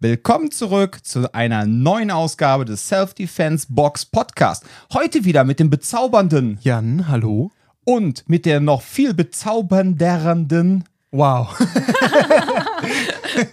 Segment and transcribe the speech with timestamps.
[0.00, 4.64] Willkommen zurück zu einer neuen Ausgabe des Self-Defense Box Podcast.
[4.92, 7.52] Heute wieder mit dem bezaubernden Jan, hallo.
[7.84, 11.56] und mit der noch viel bezaubernderen, Wow.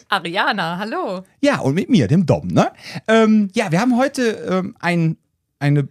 [0.10, 1.24] Ariana, hallo.
[1.42, 2.72] ja, und mit mir, dem Dom, ne?
[3.08, 5.18] Ähm, ja, wir haben heute ähm, ein,
[5.60, 5.88] eine,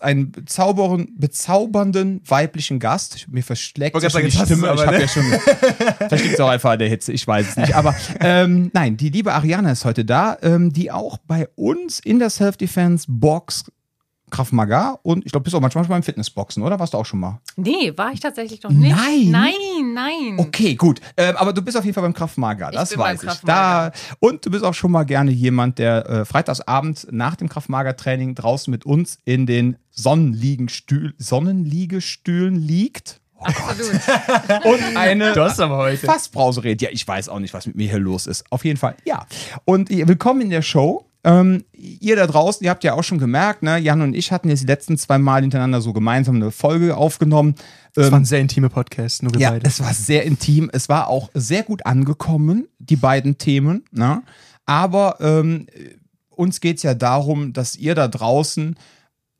[0.00, 3.16] einen bezaubern, bezaubernden weiblichen Gast.
[3.16, 4.66] Ich, mir verschlägt gerade schon die hast Stimme.
[4.66, 5.22] Ich aber, habe ja schon.
[5.98, 7.74] Vielleicht liegt es auch einfach an der Hitze, ich weiß es nicht.
[7.74, 12.18] Aber ähm, nein, die liebe Ariana ist heute da, ähm, die auch bei uns in
[12.18, 13.64] der Self-Defense-Box
[14.30, 16.78] Krav Maga und ich glaube, bist auch manchmal beim Fitnessboxen, oder?
[16.80, 17.40] Warst du auch schon mal?
[17.56, 18.94] Nee, war ich tatsächlich noch nicht.
[18.94, 19.30] Nein?
[19.30, 20.36] Nein, nein.
[20.38, 21.00] Okay, gut.
[21.16, 23.40] Ähm, aber du bist auf jeden Fall beim Krav Maga, das bin beim weiß ich.
[23.44, 27.68] Da, und du bist auch schon mal gerne jemand, der äh, freitagsabend nach dem Krav
[27.68, 33.92] Maga Training draußen mit uns in den Sonnenliegestühl, Sonnenliegestühlen liegt Absolut.
[34.64, 35.48] und eine Du.
[36.06, 36.82] Fassbrause redet.
[36.82, 38.44] Ja, ich weiß auch nicht, was mit mir hier los ist.
[38.50, 39.26] Auf jeden Fall, ja.
[39.64, 41.04] Und ihr- willkommen in der Show.
[41.26, 44.48] Ähm, ihr da draußen, ihr habt ja auch schon gemerkt, ne, Jan und ich hatten
[44.48, 47.56] jetzt die letzten zwei Mal hintereinander so gemeinsam eine Folge aufgenommen.
[47.94, 49.66] Das Ähm, waren sehr intime Podcasts, nur wir ja, beide.
[49.66, 50.70] es war sehr intim.
[50.72, 53.84] Es war auch sehr gut angekommen, die beiden Themen.
[53.90, 54.22] Ne?
[54.66, 55.66] Aber ähm,
[56.30, 58.76] uns geht es ja darum, dass ihr da draußen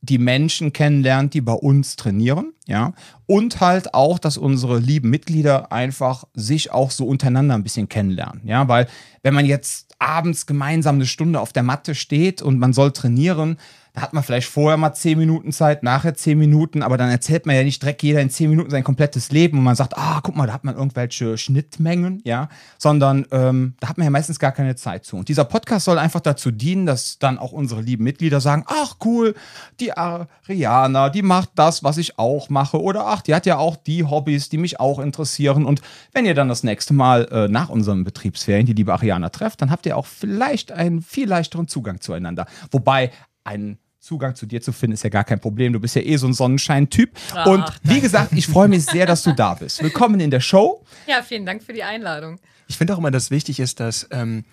[0.09, 2.95] die Menschen kennenlernt, die bei uns trainieren, ja,
[3.27, 8.43] und halt auch, dass unsere lieben Mitglieder einfach sich auch so untereinander ein bisschen kennenlernen,
[8.47, 8.87] ja, weil
[9.23, 13.57] wenn man jetzt abends gemeinsam eine Stunde auf der Matte steht und man soll trainieren,
[13.97, 17.47] da hat man vielleicht vorher mal zehn Minuten Zeit, nachher zehn Minuten, aber dann erzählt
[17.47, 20.21] man ja nicht direkt jeder in zehn Minuten sein komplettes Leben und man sagt, ah,
[20.23, 24.39] guck mal, da hat man irgendwelche Schnittmengen, ja, sondern ähm, da hat man ja meistens
[24.39, 25.17] gar keine Zeit zu.
[25.17, 28.97] Und dieser Podcast soll einfach dazu dienen, dass dann auch unsere lieben Mitglieder sagen, ach
[29.03, 29.35] cool,
[29.81, 33.77] die Ariana, die macht das, was ich auch mache oder ach, die hat ja auch
[33.77, 35.81] die Hobbys, die mich auch interessieren und
[36.13, 39.71] wenn ihr dann das nächste Mal äh, nach unseren Betriebsferien die liebe Ariana trefft, dann
[39.71, 42.45] habt ihr auch vielleicht einen viel leichteren Zugang zueinander.
[42.71, 43.11] Wobei
[43.47, 45.73] ein Zugang zu dir zu finden, ist ja gar kein Problem.
[45.73, 47.11] Du bist ja eh so ein Sonnenschein-Typ.
[47.35, 49.83] Ach, Und wie gesagt, ich freue mich sehr, dass du da bist.
[49.83, 50.85] Willkommen in der Show.
[51.09, 52.39] Ja, vielen Dank für die Einladung.
[52.69, 54.45] Ich finde auch immer, dass wichtig ist, dass ähm,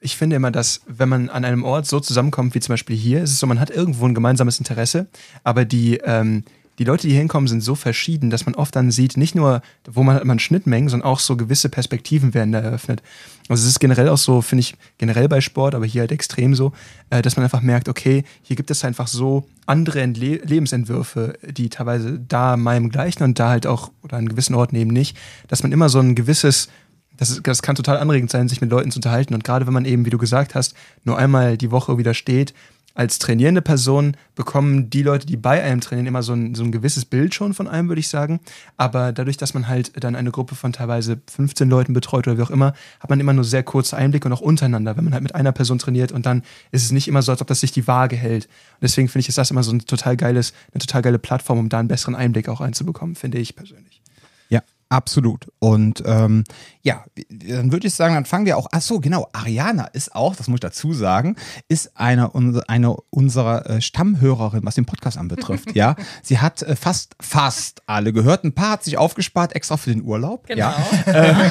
[0.00, 3.22] ich finde immer, dass wenn man an einem Ort so zusammenkommt, wie zum Beispiel hier,
[3.22, 5.08] ist es so, man hat irgendwo ein gemeinsames Interesse,
[5.44, 6.44] aber die, ähm,
[6.78, 9.62] die Leute, die hier hinkommen, sind so verschieden, dass man oft dann sieht, nicht nur,
[9.90, 13.02] wo man hat man Schnittmengen, sondern auch so gewisse Perspektiven werden da eröffnet.
[13.48, 16.54] Also es ist generell auch so, finde ich, generell bei Sport, aber hier halt extrem
[16.54, 16.72] so,
[17.10, 21.68] äh, dass man einfach merkt, okay, hier gibt es einfach so andere Le Lebensentwürfe, die
[21.68, 25.16] teilweise da meinem gleichen und da halt auch, oder an gewissen Orten eben nicht,
[25.48, 26.68] dass man immer so ein gewisses
[27.16, 29.34] das, ist, das kann total anregend sein, sich mit Leuten zu unterhalten.
[29.34, 32.52] Und gerade wenn man eben, wie du gesagt hast, nur einmal die Woche wieder steht,
[32.96, 36.72] als trainierende Person bekommen die Leute, die bei einem trainieren, immer so ein, so ein
[36.72, 38.40] gewisses Bild schon von einem, würde ich sagen.
[38.78, 42.42] Aber dadurch, dass man halt dann eine Gruppe von teilweise 15 Leuten betreut oder wie
[42.42, 45.22] auch immer, hat man immer nur sehr kurze Einblicke und auch untereinander, wenn man halt
[45.22, 47.70] mit einer Person trainiert und dann ist es nicht immer so, als ob das sich
[47.70, 48.46] die Waage hält.
[48.46, 51.58] Und deswegen finde ich, ist das immer so ein total geiles, eine total geile Plattform,
[51.58, 54.00] um da einen besseren Einblick auch einzubekommen, finde ich persönlich.
[54.48, 55.48] Ja, absolut.
[55.58, 56.44] Und ähm,
[56.86, 58.68] ja, dann würde ich sagen, dann fangen wir auch.
[58.70, 59.28] Ach so, genau.
[59.32, 61.34] Ariana ist auch, das muss ich dazu sagen,
[61.66, 62.30] ist eine,
[62.68, 65.72] eine unserer äh, Stammhörerin, was den Podcast anbetrifft.
[65.74, 68.44] ja, sie hat äh, fast fast alle gehört.
[68.44, 70.46] Ein paar hat sich aufgespart extra für den Urlaub.
[70.46, 70.72] Genau.
[71.06, 71.42] Ja.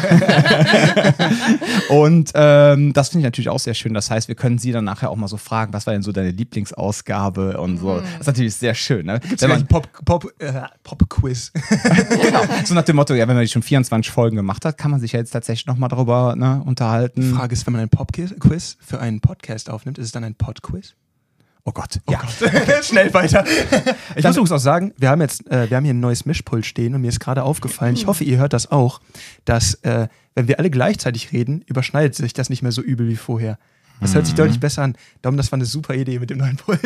[1.90, 3.94] Und ähm, das finde ich natürlich auch sehr schön.
[3.94, 6.14] Das heißt, wir können sie dann nachher auch mal so fragen, was war denn so
[6.14, 8.00] deine Lieblingsausgabe und so.
[8.00, 9.06] Das ist natürlich sehr schön.
[9.06, 9.20] Ne?
[9.38, 11.52] Wenn man, Pop, Pop, äh, Pop-Quiz.
[12.22, 12.42] genau.
[12.64, 15.12] So nach dem Motto, ja, wenn man schon 24 Folgen gemacht hat, kann man sich
[15.12, 17.22] ja jetzt tatsächlich nochmal darüber ne, unterhalten.
[17.22, 20.36] Die Frage ist, wenn man ein Pop-Quiz für einen Podcast aufnimmt, ist es dann ein
[20.36, 20.96] Pod-Quiz?
[21.68, 22.00] Oh Gott.
[22.10, 22.22] ja.
[22.84, 23.44] Schnell weiter.
[24.16, 26.66] Ich muss übrigens auch sagen, wir haben jetzt, äh, wir haben hier ein neues Mischpult
[26.66, 29.02] stehen und mir ist gerade aufgefallen, ich hoffe, ihr hört das auch,
[29.44, 33.16] dass, äh, wenn wir alle gleichzeitig reden, überschneidet sich das nicht mehr so übel wie
[33.18, 33.58] vorher.
[34.02, 34.96] Das hört sich deutlich besser an.
[35.22, 36.80] Darum, das war eine super Idee mit dem neuen Pult.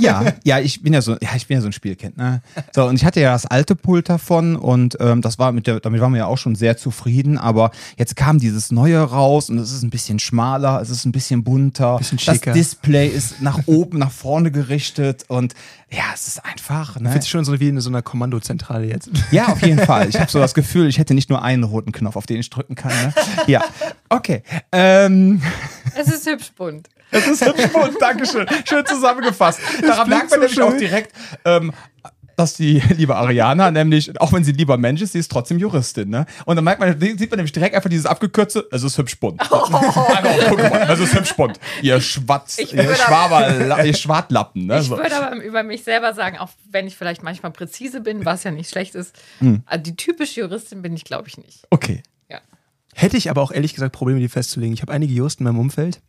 [0.00, 2.42] ja, ja, ich bin ja so, ja, ich bin ja so ein Spielkind, ne?
[2.72, 5.80] So, und ich hatte ja das alte Pult davon und ähm, das war mit der,
[5.80, 9.58] damit waren wir ja auch schon sehr zufrieden, aber jetzt kam dieses neue raus und
[9.58, 12.52] es ist ein bisschen schmaler, es ist ein bisschen bunter, Bisschen das schicker.
[12.52, 15.54] Display ist nach oben, nach vorne gerichtet und
[15.90, 17.10] ja, es ist einfach, ne?
[17.10, 19.10] Fühlt sich schon so wie in so einer Kommandozentrale jetzt.
[19.30, 20.08] Ja, auf jeden Fall.
[20.08, 22.48] Ich habe so das Gefühl, ich hätte nicht nur einen roten Knopf, auf den ich
[22.48, 22.92] drücken kann.
[22.92, 23.12] Ne?
[23.46, 23.62] Ja,
[24.08, 24.42] okay.
[24.72, 25.42] Ähm,
[25.94, 26.88] Es ist hübsch bunt.
[27.10, 28.46] das ist hübsch bunt, Dankeschön.
[28.68, 29.60] Schön zusammengefasst.
[29.86, 30.78] Daran merkt man so nämlich auch schön.
[30.78, 31.12] direkt,
[31.44, 31.72] ähm,
[32.34, 36.08] dass die liebe Ariana nämlich, auch wenn sie lieber Mensch ist, sie ist trotzdem Juristin.
[36.08, 36.24] Ne?
[36.46, 39.38] Und dann merkt man, sieht man nämlich direkt einfach dieses abgekürzte, es ist hübsch bunt.
[39.40, 39.60] Also,
[40.48, 41.60] guck mal, es ist hübsch bunt.
[41.82, 44.66] Ihr Schwatz, Ich ihr, Schwaber, ihr Schwartlappen.
[44.66, 44.80] Ne?
[44.80, 44.96] Ich So.
[44.96, 48.50] würde aber über mich selber sagen, auch wenn ich vielleicht manchmal präzise bin, was ja
[48.50, 49.62] nicht schlecht ist, Hm.
[49.66, 51.66] also die typische Juristin bin ich, glaube ich, nicht.
[51.68, 52.02] Okay.
[52.30, 52.40] Ja.
[52.94, 54.72] Hätte ich aber auch ehrlich gesagt Probleme, die festzulegen.
[54.72, 56.00] Ich habe einige Juristen in meinem Umfeld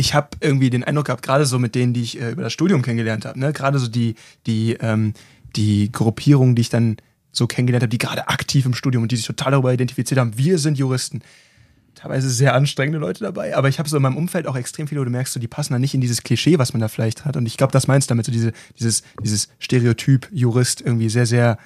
[0.00, 2.52] ich habe irgendwie den Eindruck gehabt, gerade so mit denen, die ich äh, über das
[2.54, 3.52] Studium kennengelernt habe, ne?
[3.52, 4.14] gerade so die,
[4.46, 5.12] die, ähm,
[5.56, 6.96] die Gruppierung, die ich dann
[7.32, 10.36] so kennengelernt habe, die gerade aktiv im Studium und die sich total darüber identifiziert haben,
[10.36, 11.20] wir sind Juristen.
[11.94, 15.02] Teilweise sehr anstrengende Leute dabei, aber ich habe so in meinem Umfeld auch extrem viele,
[15.02, 17.26] wo du merkst, so, die passen da nicht in dieses Klischee, was man da vielleicht
[17.26, 17.36] hat.
[17.36, 21.26] Und ich glaube, das meinst du damit, so diese, dieses, dieses Stereotyp Jurist irgendwie sehr,
[21.26, 21.58] sehr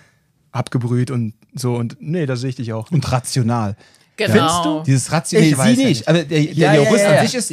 [0.51, 1.77] abgebrüht und so.
[1.77, 2.91] Und nee, da sehe ich dich auch.
[2.91, 3.77] Und rational.
[4.17, 4.33] Genau.
[4.33, 4.83] Findest du?
[4.87, 6.09] Dieses rationale, Ich weiß sie nicht.
[6.09, 7.23] Aber der, der Ja, ja, Jurist ja, an ja.
[7.27, 7.53] sich ist.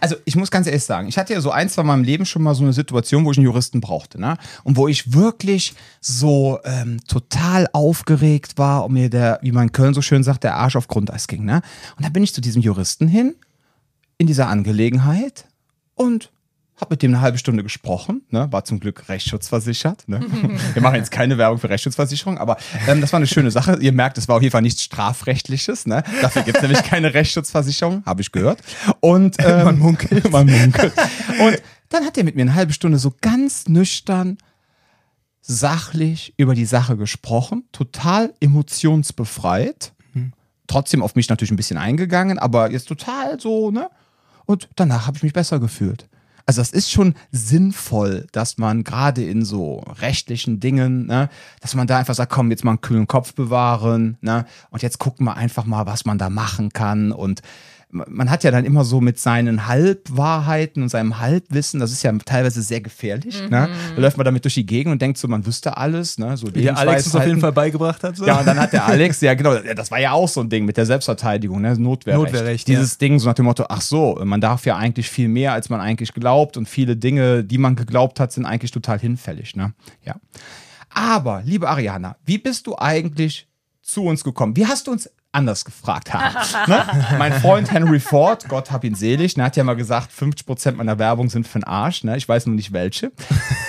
[0.00, 2.04] Also ich muss ganz ehrlich sagen, ich hatte ja so ein, zwei Mal in meinem
[2.04, 4.36] Leben schon mal so eine Situation, wo ich einen Juristen brauchte, ne?
[4.64, 9.72] Und wo ich wirklich so ähm, total aufgeregt war und mir der, wie man in
[9.72, 11.62] Köln so schön sagt, der Arsch auf Grundeis ging, ne?
[11.96, 13.34] Und dann bin ich zu diesem Juristen hin
[14.18, 15.46] in dieser Angelegenheit
[15.94, 16.30] und
[16.80, 18.50] habe mit dem eine halbe Stunde gesprochen, ne?
[18.50, 20.08] war zum Glück rechtsschutzversichert.
[20.08, 20.20] Ne?
[20.74, 22.56] Wir machen jetzt keine Werbung für Rechtsschutzversicherung, aber
[22.88, 23.78] ähm, das war eine schöne Sache.
[23.80, 25.86] Ihr merkt, es war auf jeden Fall nichts Strafrechtliches.
[25.86, 26.02] Ne?
[26.22, 28.62] Dafür gibt es nämlich keine Rechtsschutzversicherung, habe ich gehört.
[29.00, 30.30] Und ähm, man munkelt.
[30.30, 30.92] Man munkelt.
[31.40, 34.38] Und dann hat er mit mir eine halbe Stunde so ganz nüchtern,
[35.40, 39.92] sachlich über die Sache gesprochen, total emotionsbefreit.
[40.70, 43.90] Trotzdem auf mich natürlich ein bisschen eingegangen, aber jetzt total so, ne?
[44.46, 46.08] Und danach habe ich mich besser gefühlt.
[46.50, 51.28] Also das ist schon sinnvoll, dass man gerade in so rechtlichen Dingen, ne,
[51.60, 54.98] dass man da einfach sagt, komm, jetzt mal einen kühlen Kopf bewahren, ne, und jetzt
[54.98, 57.42] gucken wir einfach mal, was man da machen kann und
[57.92, 62.12] man hat ja dann immer so mit seinen Halbwahrheiten und seinem Halbwissen, das ist ja
[62.24, 65.44] teilweise sehr gefährlich, ne, da läuft man damit durch die Gegend und denkt so, man
[65.44, 67.40] wüsste alles, ne, so Wie der Alex es auf jeden.
[67.40, 68.16] Fall beigebracht hat.
[68.16, 68.26] So.
[68.26, 70.64] Ja, und dann hat der Alex, ja genau, das war ja auch so ein Ding
[70.64, 71.78] mit der Selbstverteidigung, ne?
[71.78, 72.32] Notwehrrecht.
[72.32, 75.52] Notwehrrecht, Dieses Ding so nach dem Motto, ach so, man darf ja eigentlich viel mehr,
[75.52, 79.56] als man eigentlich glaubt und viele Dinge, die man geglaubt hat, sind eigentlich total hinfällig,
[79.56, 79.72] ne?
[80.04, 80.16] Ja.
[80.90, 83.48] Aber, liebe Ariana, wie bist du eigentlich
[83.80, 84.56] zu uns gekommen?
[84.56, 86.34] Wie hast du uns anders gefragt haben?
[86.70, 86.86] ne?
[87.18, 90.98] Mein Freund Henry Ford, Gott hab ihn selig, ne, hat ja mal gesagt, 50% meiner
[90.98, 92.16] Werbung sind für den Arsch, ne?
[92.16, 93.12] Ich weiß nur nicht welche.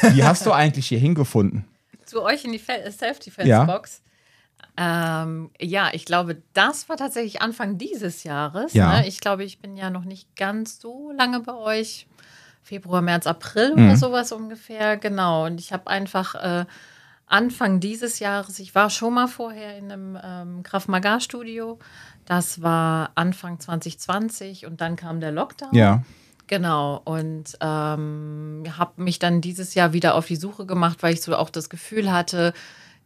[0.02, 1.66] Wie hast du eigentlich hier hingefunden?
[2.06, 4.02] Zu euch in die Fe- Self-Defense-Box.
[4.78, 8.74] Ähm, ja, ich glaube, das war tatsächlich Anfang dieses Jahres.
[8.74, 9.00] Ja.
[9.00, 9.08] Ne?
[9.08, 12.08] Ich glaube, ich bin ja noch nicht ganz so lange bei euch.
[12.64, 13.86] Februar, März, April Mhm.
[13.86, 14.96] oder sowas ungefähr.
[14.98, 15.46] Genau.
[15.46, 16.66] Und ich habe einfach äh,
[17.32, 21.80] Anfang dieses Jahres, ich war schon mal vorher in einem ähm, Krav Maga Studio.
[22.26, 25.74] Das war Anfang 2020 und dann kam der Lockdown.
[25.74, 26.04] Ja.
[26.48, 31.22] Genau, und ähm, habe mich dann dieses Jahr wieder auf die Suche gemacht, weil ich
[31.22, 32.54] so auch das Gefühl hatte,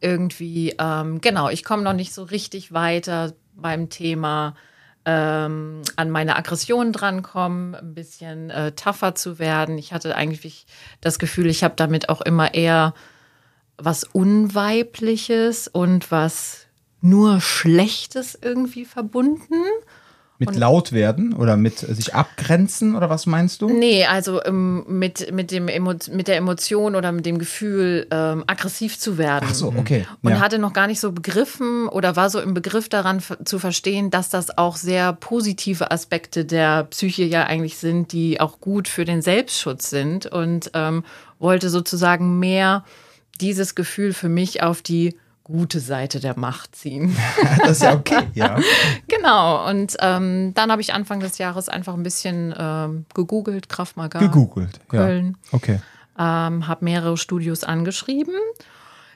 [0.01, 4.55] irgendwie, ähm, genau, ich komme noch nicht so richtig weiter beim Thema
[5.05, 9.77] ähm, an meine Aggressionen drankommen, ein bisschen äh, tougher zu werden.
[9.77, 10.65] Ich hatte eigentlich
[11.01, 12.95] das Gefühl, ich habe damit auch immer eher
[13.77, 16.65] was Unweibliches und was
[17.01, 19.63] nur Schlechtes irgendwie verbunden.
[20.37, 23.69] Mit laut werden oder mit äh, sich abgrenzen oder was meinst du?
[23.69, 28.43] Nee, also ähm, mit, mit, dem Emo mit der Emotion oder mit dem Gefühl, ähm,
[28.45, 29.47] aggressiv zu werden.
[29.49, 30.05] Ach so, okay.
[30.23, 30.39] Und ja.
[30.41, 34.27] hatte noch gar nicht so begriffen oder war so im Begriff daran zu verstehen, dass
[34.27, 39.21] das auch sehr positive Aspekte der Psyche ja eigentlich sind, die auch gut für den
[39.21, 41.05] Selbstschutz sind und ähm,
[41.39, 42.83] wollte sozusagen mehr
[43.41, 47.15] dieses Gefühl für mich auf die gute Seite der Macht ziehen.
[47.59, 48.23] das ist ja okay.
[48.33, 48.57] Ja.
[49.07, 49.69] genau.
[49.69, 54.19] Und ähm, dann habe ich Anfang des Jahres einfach ein bisschen ähm, gegoogelt, Krav Maga.
[54.19, 54.79] Gegoogelt.
[54.89, 55.37] Köln.
[55.43, 55.53] Ja.
[55.53, 55.79] Okay.
[56.17, 58.35] ähm, habe mehrere Studios angeschrieben.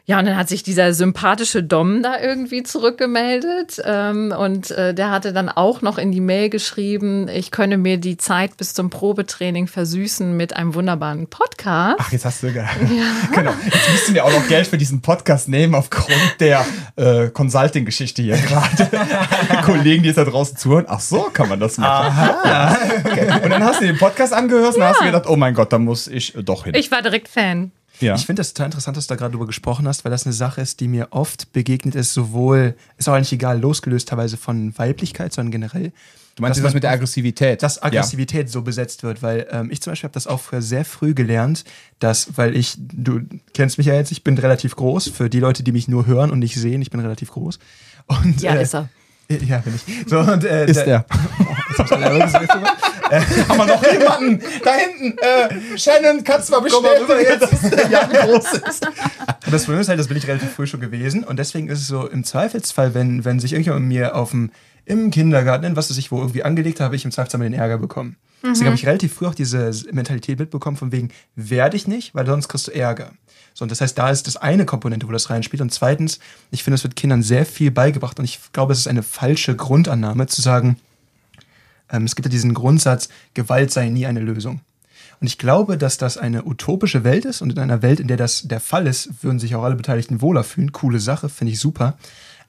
[0.09, 3.79] Ja, und dann hat sich dieser sympathische Dom da irgendwie zurückgemeldet.
[3.85, 7.99] Ähm, und äh, der hatte dann auch noch in die Mail geschrieben, ich könne mir
[7.99, 11.97] die Zeit bis zum Probetraining versüßen mit einem wunderbaren Podcast.
[11.99, 12.63] Ach, jetzt hast du ge
[13.35, 13.53] genau.
[13.63, 18.37] Jetzt müssen wir auch noch Geld für diesen Podcast nehmen aufgrund der äh, Consulting-Geschichte hier
[18.37, 18.89] gerade.
[19.63, 20.85] Kollegen, die jetzt da draußen zuhören.
[20.87, 22.29] Ach so, kann man das machen.
[23.05, 23.27] Okay.
[23.43, 25.71] Und dann hast du den Podcast angehört und dann hast du gedacht, oh mein Gott,
[25.71, 26.73] da muss ich doch hin.
[26.73, 27.71] Ich war direkt Fan.
[28.00, 28.15] Ja.
[28.15, 30.34] Ich finde das total interessant, dass du da gerade drüber gesprochen hast, weil das eine
[30.34, 34.77] Sache ist, die mir oft begegnet ist, sowohl, ist auch eigentlich egal, losgelöst teilweise von
[34.77, 35.91] Weiblichkeit, sondern generell.
[36.36, 37.62] du meinst dass das mit der Aggressivität?
[37.62, 40.86] dass Aggressivität so besetzt wird, weil ähm, ich zum Beispiel habe das auch früher sehr
[40.86, 41.65] früh gelernt,
[42.00, 43.22] dass, weil ich, du
[43.53, 46.32] kennst mich ja jetzt, ich bin relativ groß, für die Leute, die mich nur hören
[46.32, 47.60] und nicht sehen, ich bin relativ groß.
[48.08, 48.89] Und, Ja, äh, ist er.
[49.48, 50.09] Ja, bin ich.
[50.09, 50.65] So, und, äh.
[50.65, 51.05] Ist der.
[53.50, 55.17] Haben wir noch jemanden da hinten?
[55.19, 57.63] Äh, Shannon, kannst du mal Komm mal bestätigen, jetzt.
[57.63, 58.88] dass der Jan groß ist?
[58.88, 61.24] Und das Problem ist halt, das bin ich relativ früh schon gewesen.
[61.24, 64.51] Und deswegen ist es so, im Zweifelsfall, wenn, wenn sich irgendjemand mit mir auf dem,
[64.86, 67.59] im Kindergarten, in was weiß ich, wo irgendwie angelegt habe, ich im Zweifelsfall mal den
[67.59, 68.17] Ärger bekommen.
[68.43, 72.25] Deswegen habe ich relativ früh auch diese Mentalität mitbekommen, von wegen, werde ich nicht, weil
[72.25, 73.12] sonst kriegst du Ärger.
[73.59, 75.61] So, und das heißt, da ist das eine Komponente, wo das reinspielt.
[75.61, 78.17] Und zweitens, ich finde, es wird Kindern sehr viel beigebracht.
[78.17, 80.77] Und ich glaube, es ist eine falsche Grundannahme zu sagen,
[81.91, 84.61] ähm, es gibt ja diesen Grundsatz, Gewalt sei nie eine Lösung.
[85.19, 88.15] Und ich glaube, dass das eine utopische Welt ist und in einer Welt, in der
[88.15, 90.71] das der Fall ist, würden sich auch alle Beteiligten wohler fühlen.
[90.71, 91.97] Coole Sache, finde ich super.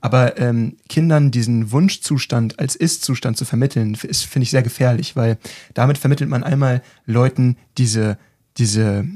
[0.00, 5.38] Aber ähm, Kindern diesen Wunschzustand als Ist-Zustand zu vermitteln, ist, finde ich, sehr gefährlich, weil
[5.74, 8.16] damit vermittelt man einmal Leuten diese,
[8.58, 9.08] diese,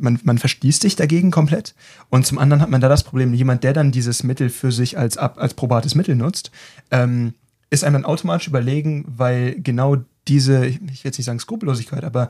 [0.00, 1.74] man, man verschließt sich dagegen komplett.
[2.10, 4.98] Und zum anderen hat man da das Problem, jemand, der dann dieses Mittel für sich
[4.98, 6.50] als, als probates Mittel nutzt,
[6.90, 7.34] ähm,
[7.70, 12.28] ist einem dann automatisch überlegen, weil genau diese, ich will jetzt nicht sagen Skrupellosigkeit, aber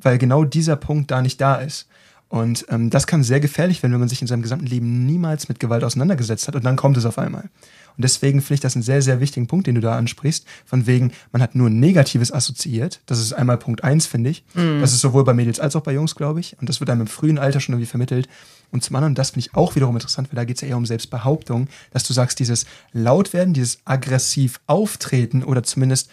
[0.00, 1.88] weil genau dieser Punkt da nicht da ist.
[2.28, 5.48] Und ähm, das kann sehr gefährlich werden, wenn man sich in seinem gesamten Leben niemals
[5.48, 7.48] mit Gewalt auseinandergesetzt hat und dann kommt es auf einmal.
[7.96, 10.86] Und deswegen finde ich das einen sehr, sehr wichtigen Punkt, den du da ansprichst, von
[10.86, 13.00] wegen, man hat nur Negatives assoziiert.
[13.06, 14.44] Das ist einmal Punkt eins, finde ich.
[14.54, 14.80] Mm.
[14.80, 16.56] Das ist sowohl bei Mädels als auch bei Jungs, glaube ich.
[16.60, 18.28] Und das wird einem im frühen Alter schon irgendwie vermittelt.
[18.70, 20.76] Und zum anderen, das finde ich auch wiederum interessant, weil da geht es ja eher
[20.76, 26.08] um Selbstbehauptung, dass du sagst, dieses Lautwerden, dieses aggressiv Auftreten oder zumindest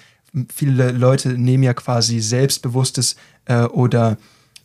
[0.54, 4.18] viele Leute nehmen ja quasi selbstbewusstes äh, oder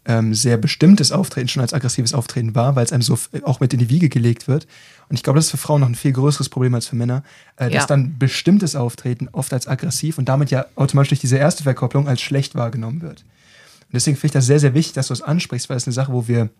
[0.06, 3.72] ähm, sehr bestimmtes Auftreten schon als aggressives Auftreten war, weil es einem so auch mit
[3.72, 4.66] in die Wiege gelegt wird.
[5.08, 7.22] Und ich glaube, das ist für Frauen noch ein viel größeres Problem als für Männer,
[7.56, 7.86] äh, dass ja.
[7.86, 12.20] dann bestimmtes Auftreten oft als aggressiv und damit ja automatisch durch diese erste Verkopplung als
[12.20, 13.22] schlecht wahrgenommen wird.
[13.22, 15.94] Und deswegen finde ich das sehr, sehr wichtig, dass du es ansprichst, weil es eine
[15.94, 16.50] Sache, wo wir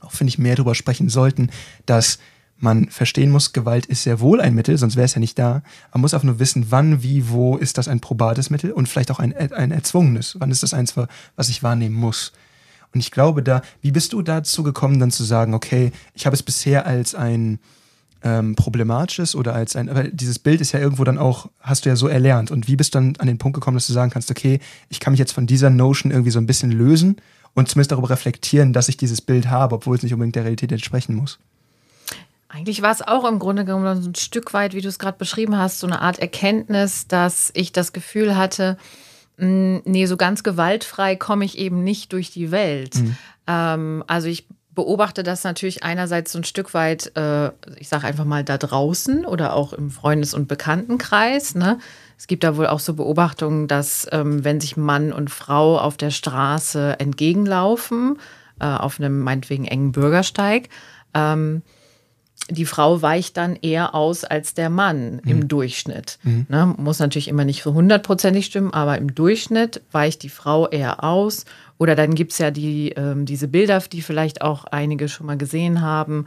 [0.00, 1.50] auch, finde ich, mehr darüber sprechen sollten,
[1.84, 2.18] dass
[2.58, 5.62] man verstehen muss, Gewalt ist sehr wohl ein Mittel, sonst wäre es ja nicht da.
[5.92, 9.10] Man muss auch nur wissen, wann, wie, wo ist das ein probates Mittel und vielleicht
[9.10, 10.36] auch ein, ein erzwungenes.
[10.38, 12.32] Wann ist das eins, was ich wahrnehmen muss?
[12.92, 16.34] Und ich glaube da, wie bist du dazu gekommen, dann zu sagen, okay, ich habe
[16.34, 17.58] es bisher als ein
[18.22, 21.88] ähm, problematisches oder als ein, weil dieses Bild ist ja irgendwo dann auch, hast du
[21.88, 22.50] ja so erlernt.
[22.50, 25.00] Und wie bist du dann an den Punkt gekommen, dass du sagen kannst, okay, ich
[25.00, 27.16] kann mich jetzt von dieser Notion irgendwie so ein bisschen lösen
[27.54, 30.72] und zumindest darüber reflektieren, dass ich dieses Bild habe, obwohl es nicht unbedingt der Realität
[30.72, 31.38] entsprechen muss?
[32.48, 35.18] Eigentlich war es auch im Grunde genommen so ein Stück weit, wie du es gerade
[35.18, 38.78] beschrieben hast, so eine Art Erkenntnis, dass ich das Gefühl hatte,
[39.38, 42.96] nee, so ganz gewaltfrei komme ich eben nicht durch die Welt.
[42.96, 43.16] Mhm.
[43.46, 48.24] Ähm, also ich beobachte das natürlich einerseits so ein Stück weit, äh, ich sage einfach
[48.26, 51.54] mal da draußen oder auch im Freundes- und Bekanntenkreis.
[51.54, 51.78] Ne?
[52.18, 55.96] Es gibt da wohl auch so Beobachtungen, dass ähm, wenn sich Mann und Frau auf
[55.96, 58.18] der Straße entgegenlaufen,
[58.60, 60.68] äh, auf einem meinetwegen engen Bürgersteig,
[61.14, 61.62] ähm,
[62.50, 65.30] die Frau weicht dann eher aus als der Mann mhm.
[65.30, 66.18] im Durchschnitt.
[66.22, 66.46] Mhm.
[66.48, 71.02] Ne, muss natürlich immer nicht so hundertprozentig stimmen, aber im Durchschnitt weicht die Frau eher
[71.02, 71.44] aus.
[71.78, 75.36] Oder dann gibt es ja die, ähm, diese Bilder, die vielleicht auch einige schon mal
[75.36, 76.26] gesehen haben,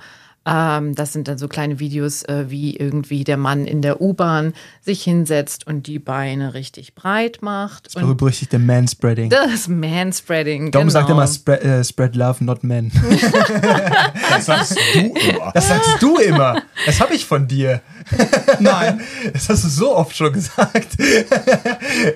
[0.50, 4.54] ähm, das sind dann so kleine Videos, äh, wie irgendwie der Mann in der U-Bahn
[4.82, 7.86] sich hinsetzt und die Beine richtig breit macht.
[7.86, 9.30] Das berüchtigte Manspreading.
[9.30, 11.00] Das Manspreading, Darum genau.
[11.00, 12.92] sagt immer spread, uh, spread love, not men.
[14.32, 15.52] das sagst du immer.
[15.54, 16.64] Das sagst du immer.
[16.86, 17.82] Das habe ich von dir.
[18.60, 19.02] Nein.
[19.34, 20.98] Das hast du so oft schon gesagt.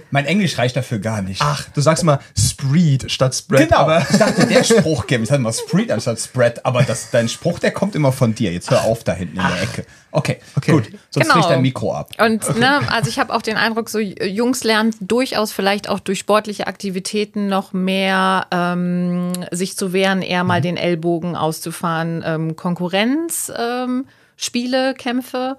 [0.09, 1.41] mein Englisch reicht dafür gar nicht.
[1.41, 3.69] Ach, du sagst mal Spread statt Spread.
[3.69, 3.81] Genau.
[3.81, 5.23] Aber ich dachte, der Spruch käme.
[5.23, 6.65] Ich hatte mal Spread anstatt Spread.
[6.65, 8.53] Aber das, dein Spruch, der kommt immer von dir.
[8.53, 9.85] Jetzt hör auf da hinten in der Ecke.
[10.11, 10.71] Okay, okay.
[10.71, 10.89] gut.
[11.09, 11.39] Sonst genau.
[11.39, 12.11] kriegt dein Mikro ab.
[12.19, 12.59] Und okay.
[12.59, 16.67] ne, also ich habe auch den Eindruck, so Jungs lernen durchaus vielleicht auch durch sportliche
[16.67, 20.63] Aktivitäten noch mehr ähm, sich zu wehren, eher mal mhm.
[20.63, 23.51] den Ellbogen auszufahren, ähm, Konkurrenz.
[23.57, 25.55] Ähm, Spiele, Kämpfe.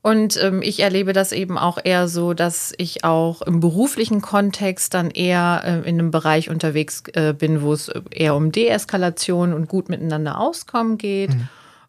[0.00, 4.94] Und ähm, ich erlebe das eben auch eher so, dass ich auch im beruflichen Kontext
[4.94, 9.68] dann eher äh, in einem Bereich unterwegs äh, bin, wo es eher um Deeskalation und
[9.68, 11.34] gut miteinander auskommen geht.
[11.34, 11.48] Mhm.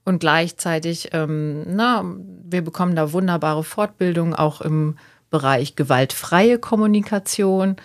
[0.09, 2.03] Und gleichzeitig, ähm, na,
[2.43, 4.97] wir bekommen da wunderbare Fortbildungen auch im
[5.29, 7.75] Bereich gewaltfreie Kommunikation.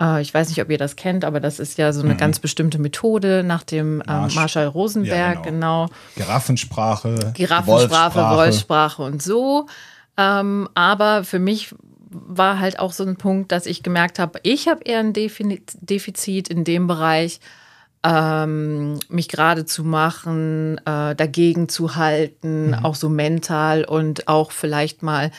[0.00, 2.16] Äh, ich weiß nicht, ob ihr das kennt, aber das ist ja so eine mhm.
[2.16, 5.88] ganz bestimmte Methode nach dem ähm, Marshall Rosenberg, ja, genau.
[5.88, 5.96] genau.
[6.14, 7.32] Giraffensprache.
[7.34, 9.66] Giraffensprache, Wolfsprache, Wolfsprache und so.
[10.16, 11.74] Ähm, aber für mich
[12.08, 16.48] war halt auch so ein Punkt, dass ich gemerkt habe, ich habe eher ein Defizit
[16.48, 17.38] in dem Bereich,
[18.06, 22.74] ähm, mich gerade zu machen, äh, dagegen zu halten, mhm.
[22.84, 25.30] auch so mental und auch vielleicht mal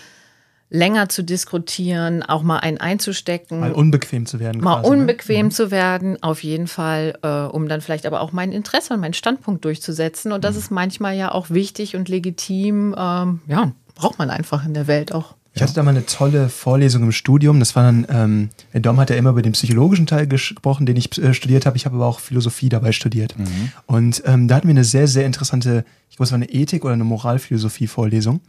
[0.69, 3.61] länger zu diskutieren, auch mal einen einzustecken.
[3.61, 4.61] Mal unbequem zu werden.
[4.61, 4.97] Mal quasi, ne?
[4.97, 5.51] unbequem ne?
[5.51, 9.13] zu werden, auf jeden Fall, äh, um dann vielleicht aber auch mein Interesse und meinen
[9.13, 10.33] Standpunkt durchzusetzen.
[10.33, 10.59] Und das mhm.
[10.59, 12.93] ist manchmal ja auch wichtig und legitim.
[12.97, 15.36] Ähm, ja, braucht man einfach in der Welt auch.
[15.57, 17.59] Ich hatte da mal eine tolle Vorlesung im Studium.
[17.59, 20.95] Das war dann, ähm, der Dom hat ja immer über den psychologischen Teil gesprochen, den
[20.95, 21.75] ich äh, studiert habe.
[21.77, 23.37] Ich habe aber auch Philosophie dabei studiert.
[23.37, 23.71] Mhm.
[23.87, 26.85] Und ähm, da hatten wir eine sehr, sehr interessante, ich glaube, es war eine Ethik-
[26.85, 28.41] oder eine Moralphilosophie-Vorlesung.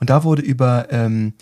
[0.00, 1.34] Und da wurde über ähm,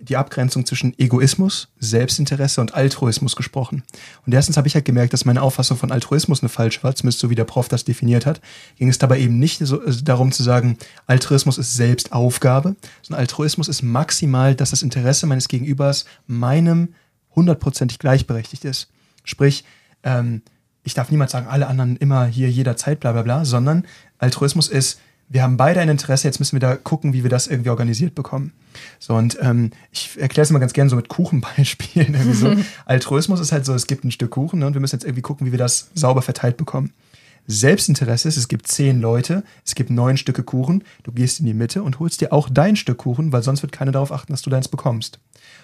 [0.00, 3.82] die Abgrenzung zwischen Egoismus, Selbstinteresse und Altruismus gesprochen.
[4.24, 7.18] Und erstens habe ich halt gemerkt, dass meine Auffassung von Altruismus eine falsch war, zumindest
[7.18, 8.40] so wie der Prof das definiert hat.
[8.76, 13.66] Ging es dabei eben nicht so, also darum zu sagen, Altruismus ist Selbstaufgabe, sondern Altruismus
[13.66, 16.94] ist maximal, dass das Interesse meines Gegenübers meinem
[17.34, 18.88] hundertprozentig gleichberechtigt ist.
[19.24, 19.64] Sprich,
[20.04, 20.42] ähm,
[20.84, 23.84] ich darf niemals sagen, alle anderen immer hier jederzeit, bla bla bla, sondern
[24.18, 27.46] Altruismus ist, wir haben beide ein Interesse, jetzt müssen wir da gucken, wie wir das
[27.46, 28.52] irgendwie organisiert bekommen.
[28.98, 32.14] So, und ähm, ich erkläre es immer ganz gerne so mit Kuchenbeispielen.
[32.14, 32.54] Irgendwie so.
[32.86, 35.22] Altruismus ist halt so, es gibt ein Stück Kuchen ne, und wir müssen jetzt irgendwie
[35.22, 36.92] gucken, wie wir das sauber verteilt bekommen.
[37.46, 41.54] Selbstinteresse ist, es gibt zehn Leute, es gibt neun Stücke Kuchen, du gehst in die
[41.54, 44.42] Mitte und holst dir auch dein Stück Kuchen, weil sonst wird keiner darauf achten, dass
[44.42, 45.18] du deins bekommst.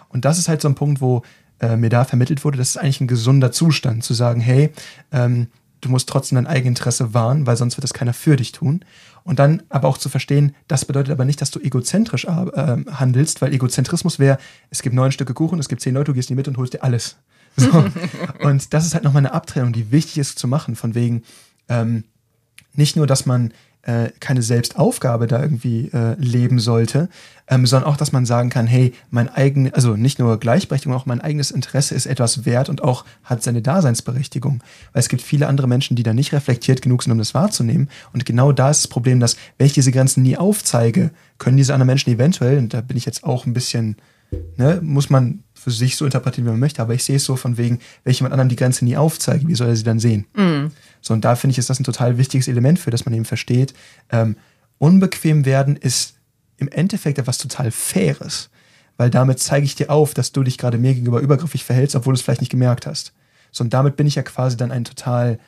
[0.08, 1.22] Und das ist halt so ein Punkt, wo
[1.60, 4.72] äh, mir da vermittelt wurde, das ist eigentlich ein gesunder Zustand, zu sagen, hey,
[5.12, 5.48] ähm,
[5.82, 8.84] du musst trotzdem dein Eigeninteresse wahren, weil sonst wird das keiner für dich tun.
[9.24, 13.40] Und dann aber auch zu verstehen, das bedeutet aber nicht, dass du egozentrisch äh, handelst,
[13.40, 14.38] weil Egozentrismus wäre,
[14.68, 16.58] es gibt neun Stücke Kuchen, es gibt zehn Leute, du gehst in die Mitte und
[16.58, 17.16] holst dir alles.
[17.56, 17.84] So.
[18.40, 21.22] und das ist halt nochmal eine Abtrennung, die wichtig ist zu machen, von wegen,
[21.68, 22.02] ähm,
[22.72, 23.54] nicht nur, dass man
[23.86, 27.08] äh, keine Selbstaufgabe da irgendwie äh, leben sollte,
[27.48, 31.06] ähm, sondern auch, dass man sagen kann, hey, mein eigenes, also nicht nur Gleichberechtigung, auch
[31.06, 34.62] mein eigenes Interesse ist etwas wert und auch hat seine Daseinsberechtigung.
[34.92, 37.88] Weil es gibt viele andere Menschen, die da nicht reflektiert genug sind, um das wahrzunehmen.
[38.12, 41.74] Und genau da ist das Problem, dass, wenn ich diese Grenzen nie aufzeige, können diese
[41.74, 43.96] anderen Menschen eventuell, und da bin ich jetzt auch ein bisschen,
[44.56, 47.36] ne, muss man für sich so interpretieren, wie man möchte, aber ich sehe es so
[47.36, 49.98] von wegen, wenn ich jemand anderem die Grenze nie aufzeige, wie soll er sie dann
[49.98, 50.26] sehen?
[50.34, 50.66] Mm.
[51.00, 53.24] So, und da finde ich, ist das ein total wichtiges Element für, dass man eben
[53.24, 53.72] versteht,
[54.10, 54.36] ähm,
[54.76, 56.16] unbequem werden ist
[56.58, 58.50] im Endeffekt etwas total Faires,
[58.98, 62.12] weil damit zeige ich dir auf, dass du dich gerade mir gegenüber übergriffig verhältst, obwohl
[62.12, 63.14] du es vielleicht nicht gemerkt hast.
[63.50, 65.38] So, und damit bin ich ja quasi dann ein total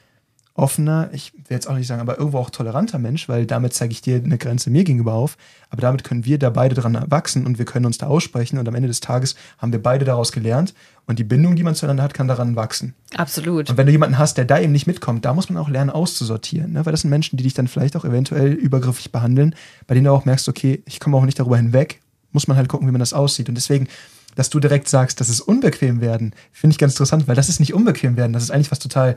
[0.56, 3.92] offener, ich will jetzt auch nicht sagen, aber irgendwo auch toleranter Mensch, weil damit zeige
[3.92, 5.36] ich dir eine Grenze mir gegenüber auf.
[5.70, 8.66] Aber damit können wir da beide dran wachsen und wir können uns da aussprechen und
[8.66, 10.74] am Ende des Tages haben wir beide daraus gelernt
[11.06, 12.94] und die Bindung, die man zueinander hat, kann daran wachsen.
[13.16, 13.68] Absolut.
[13.68, 15.90] Und wenn du jemanden hast, der da eben nicht mitkommt, da muss man auch lernen
[15.90, 16.86] auszusortieren, ne?
[16.86, 19.54] weil das sind Menschen, die dich dann vielleicht auch eventuell übergriffig behandeln,
[19.86, 22.00] bei denen du auch merkst, okay, ich komme auch nicht darüber hinweg,
[22.32, 23.48] muss man halt gucken, wie man das aussieht.
[23.48, 23.88] Und deswegen
[24.36, 27.58] dass du direkt sagst, das ist unbequem werden, finde ich ganz interessant, weil das ist
[27.58, 29.16] nicht unbequem werden, das ist eigentlich was total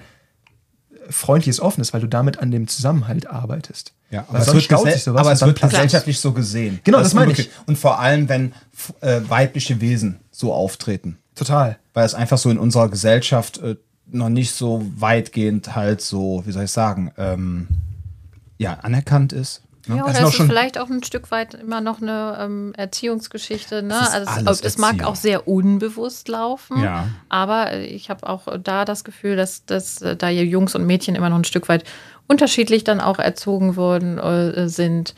[1.09, 3.93] freundliches, offenes, weil du damit an dem Zusammenhalt arbeitest.
[4.11, 5.69] Ja, Weil aber es sonst wird, staut gesell sich sowas aber es wird es.
[5.69, 6.79] gesellschaftlich so gesehen.
[6.83, 7.49] Genau, das ist meine ich.
[7.67, 8.53] Und vor allem, wenn
[9.01, 11.17] äh, weibliche Wesen so auftreten.
[11.35, 11.77] Total.
[11.93, 13.75] Weil es einfach so in unserer Gesellschaft äh,
[14.07, 17.67] noch nicht so weitgehend halt so, wie soll ich sagen, ähm,
[18.57, 19.61] ja, anerkannt ist.
[19.89, 19.97] Ne?
[19.97, 23.81] Ja, oder es ist schon- vielleicht auch ein Stück weit immer noch eine ähm, Erziehungsgeschichte.
[23.83, 23.95] Ne?
[24.01, 27.07] Es also es, es mag auch sehr unbewusst laufen, Ja.
[27.27, 31.29] aber ich habe auch da das Gefühl, dass, dass äh, da Jungs und Mädchen immer
[31.29, 31.83] noch ein Stück weit
[32.27, 35.15] unterschiedlich dann auch erzogen worden äh, sind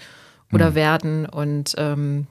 [0.53, 0.75] oder Mhm.
[0.75, 2.27] werden und ähm,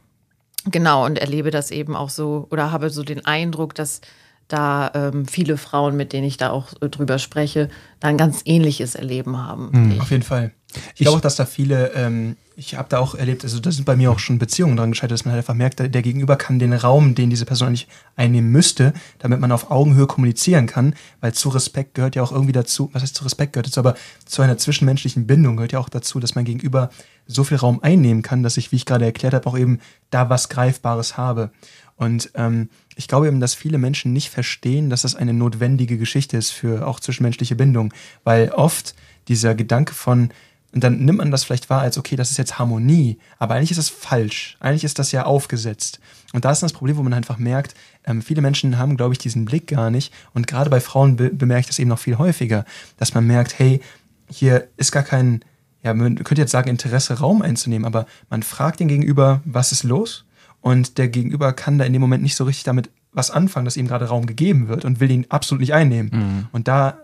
[0.70, 4.00] genau und erlebe das eben auch so oder habe so den Eindruck, dass
[4.48, 7.68] da ähm, viele Frauen, mit denen ich da auch äh, drüber spreche,
[8.00, 9.92] da ein ganz ähnliches Erleben haben.
[9.94, 10.00] ich.
[10.00, 10.50] Auf jeden Fall.
[10.94, 13.84] Ich, glaube auch, dass da viele, ähm, ich habe da auch erlebt, also da sind
[13.84, 16.36] bei mir auch schon Beziehungen dran gescheitert, dass man halt einfach merkt, der, der Gegenüber
[16.36, 20.94] kann den Raum, den diese Person eigentlich einnehmen müsste, damit man auf Augenhöhe kommunizieren kann,
[21.20, 23.94] weil zu Respekt gehört ja auch irgendwie dazu, was heißt zu Respekt gehört dazu, aber
[24.24, 26.90] zu einer zwischenmenschlichen Bindung gehört ja auch dazu, dass mein Gegenüber
[27.26, 29.80] so viel Raum einnehmen kann, dass ich, wie ich gerade erklärt habe, auch eben
[30.10, 31.50] da was Greifbares habe.
[31.96, 36.36] Und ähm, ich glaube eben, dass viele Menschen nicht verstehen, dass das eine notwendige Geschichte
[36.36, 37.92] ist für auch zwischenmenschliche Bindung,
[38.24, 38.94] weil oft
[39.28, 40.30] dieser Gedanke von,
[40.72, 43.72] und dann nimmt man das vielleicht wahr als, okay, das ist jetzt Harmonie, aber eigentlich
[43.72, 44.56] ist das falsch.
[44.60, 45.98] Eigentlich ist das ja aufgesetzt.
[46.32, 49.18] Und da ist das Problem, wo man einfach merkt, ähm, viele Menschen haben, glaube ich,
[49.18, 50.12] diesen Blick gar nicht.
[50.32, 52.64] Und gerade bei Frauen be bemerke ich das eben noch viel häufiger,
[52.98, 53.80] dass man merkt, hey,
[54.28, 55.44] hier ist gar kein,
[55.82, 59.82] ja, man könnte jetzt sagen, Interesse, Raum einzunehmen, aber man fragt den Gegenüber, was ist
[59.82, 60.24] los?
[60.60, 63.76] Und der Gegenüber kann da in dem Moment nicht so richtig damit was anfangen, dass
[63.76, 66.48] ihm gerade Raum gegeben wird und will ihn absolut nicht einnehmen.
[66.52, 66.98] Und da,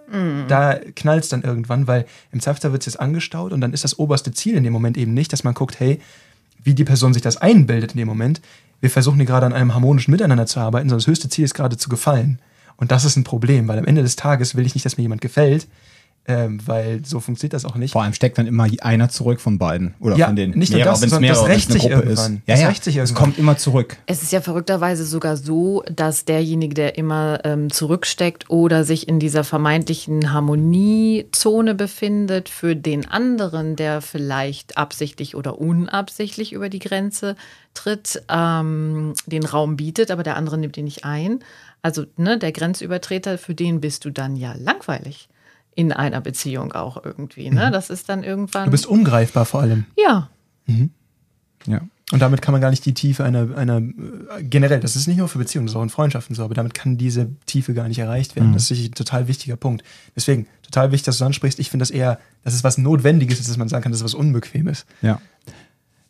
[0.47, 3.83] da knallt es dann irgendwann, weil im Zweifelsfall wird es jetzt angestaut und dann ist
[3.85, 6.01] das oberste Ziel in dem Moment eben nicht, dass man guckt, hey,
[6.63, 8.41] wie die Person sich das einbildet in dem Moment.
[8.81, 11.55] Wir versuchen hier gerade an einem harmonischen Miteinander zu arbeiten, sondern das höchste Ziel ist
[11.55, 12.41] gerade zu gefallen.
[12.77, 15.03] Und das ist ein Problem, weil am Ende des Tages will ich nicht, dass mir
[15.03, 15.67] jemand gefällt,
[16.29, 17.93] ähm, weil so funktioniert das auch nicht.
[17.93, 19.95] Vor allem steckt dann immer einer zurück von beiden.
[20.01, 21.81] Oder Ja, von den nicht nur mehrere, das, wenn's sondern das mehrere, rächt wenn's eine
[21.83, 22.35] sich irgendwann.
[22.35, 22.43] Ist.
[22.47, 23.25] Ja, Das ja, rächt sich es irgendwann.
[23.25, 23.97] kommt immer zurück.
[24.07, 29.21] Es ist ja verrückterweise sogar so, dass derjenige, der immer ähm, zurücksteckt oder sich in
[29.21, 37.37] dieser vermeintlichen Harmoniezone befindet, für den anderen, der vielleicht absichtlich oder unabsichtlich über die Grenze
[37.75, 41.41] tritt, ähm, den Raum bietet, aber der andere nimmt ihn nicht ein.
[41.83, 45.29] Also ne, der Grenzübertreter, für den bist du dann ja langweilig
[45.77, 47.51] in einer Beziehung auch irgendwie.
[47.51, 47.71] Ne?
[47.71, 48.65] Das ist dann irgendwann.
[48.65, 49.85] Du bist ungreifbar vor allem.
[49.97, 50.29] ja.
[51.67, 51.83] Ja.
[52.13, 55.17] Und damit kann man gar nicht die Tiefe einer, einer äh, generell, das ist nicht
[55.17, 57.89] nur für Beziehungen, das ist auch in Freundschaften so, aber damit kann diese Tiefe gar
[57.89, 58.53] nicht erreicht werden.
[58.53, 59.83] Das ist sicherlich ein total wichtiger Punkt.
[60.15, 61.59] Deswegen, total wichtig, dass du ansprichst.
[61.59, 64.05] Ich finde das eher, dass es was Notwendiges ist, dass man sagen kann, dass es
[64.05, 64.87] was Unbequemes.
[65.03, 65.21] Ja.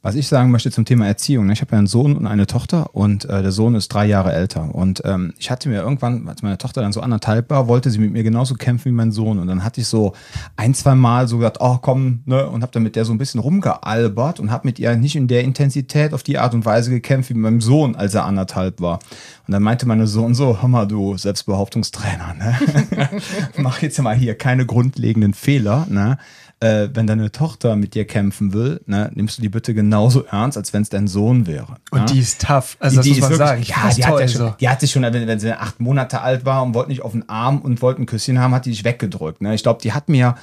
[0.06, 1.46] Was ich sagen möchte zum Thema Erziehung.
[1.46, 1.52] ne?
[1.52, 4.32] Ich habe ja einen Sohn und eine Tochter und äh, der Sohn ist drei Jahre
[4.32, 4.72] älter.
[4.72, 7.98] Und ähm, ich hatte mir irgendwann, als meine Tochter dann so anderthalb war, wollte sie
[7.98, 9.40] mit mir genauso kämpfen wie mein Sohn.
[9.40, 10.12] Und dann hatte ich so
[10.54, 13.18] ein, zwei Mal so gesagt, oh komm, ne, und habe dann mit der so ein
[13.18, 16.90] bisschen rumgealbert und habe mit ihr nicht in der Intensität auf die Art und Weise
[16.90, 19.00] gekämpft wie mit meinem Sohn, als er anderthalb war.
[19.48, 23.10] Und dann meinte meine Sohn so, hör mal, du Selbstbehauptungstrainer, ne?
[23.56, 26.18] mach jetzt mal hier keine grundlegenden Fehler, ne?
[26.58, 30.56] Äh, wenn deine Tochter mit dir kämpfen will, ne, nimmst du die bitte genauso ernst,
[30.56, 31.76] als wenn es dein Sohn wäre.
[31.90, 32.06] Und ne?
[32.06, 32.78] die ist tough.
[32.80, 33.60] Also, das die muss ist man sagen.
[33.60, 34.54] Ich Ja, die hat, toll, ja schon, so.
[34.58, 37.12] die hat sich schon, wenn, wenn sie acht Monate alt war und wollte nicht auf
[37.12, 39.42] den Arm und wollte ein Küsschen haben, hat die sich weggedrückt.
[39.42, 39.54] Ne?
[39.54, 40.36] Ich glaube, die hat mir,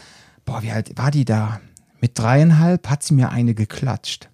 [0.45, 1.60] boah, wie alt war die da?
[1.99, 4.30] Mit dreieinhalb hat sie mir eine geklatscht.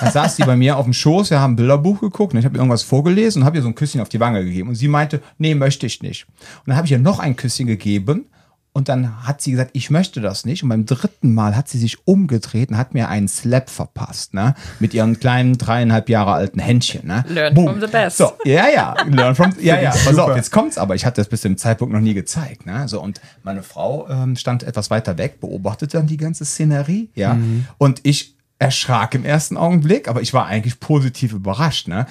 [0.00, 2.46] Dann saß die bei mir auf dem Schoß, wir haben ein Bilderbuch geguckt und ich
[2.46, 4.70] habe ihr irgendwas vorgelesen und habe ihr so ein Küsschen auf die Wange gegeben.
[4.70, 6.26] Und sie meinte, nee, möchte ich nicht.
[6.28, 8.26] Und dann habe ich ihr noch ein Küsschen gegeben
[8.72, 10.62] und dann hat sie gesagt, ich möchte das nicht.
[10.62, 14.54] Und beim dritten Mal hat sie sich umgedreht und hat mir einen Slap verpasst, ne?
[14.78, 17.24] Mit ihren kleinen dreieinhalb Jahre alten Händchen, ne?
[17.28, 17.66] Learn Boom.
[17.66, 18.18] from the best.
[18.18, 19.90] So, ja, ja, learn from, ja, ja.
[19.90, 20.94] Pass auf, jetzt kommt's aber.
[20.94, 22.86] Ich hatte das bis zu dem Zeitpunkt noch nie gezeigt, ne?
[22.86, 27.36] So, und meine Frau ähm, stand etwas weiter weg, beobachtete dann die ganze Szenerie, ja.
[27.78, 32.06] Und ich erschrak im ersten Augenblick, aber ich war eigentlich positiv überrascht, ne?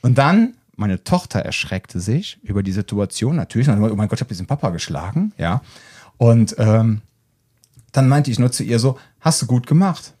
[0.00, 3.68] Und dann meine Tochter erschreckte sich über die Situation natürlich.
[3.68, 5.60] Und dann, oh mein Gott, ich habe diesen Papa geschlagen, ja.
[6.18, 7.00] Und ähm,
[7.92, 10.14] dann meinte ich nur zu ihr so, hast du gut gemacht.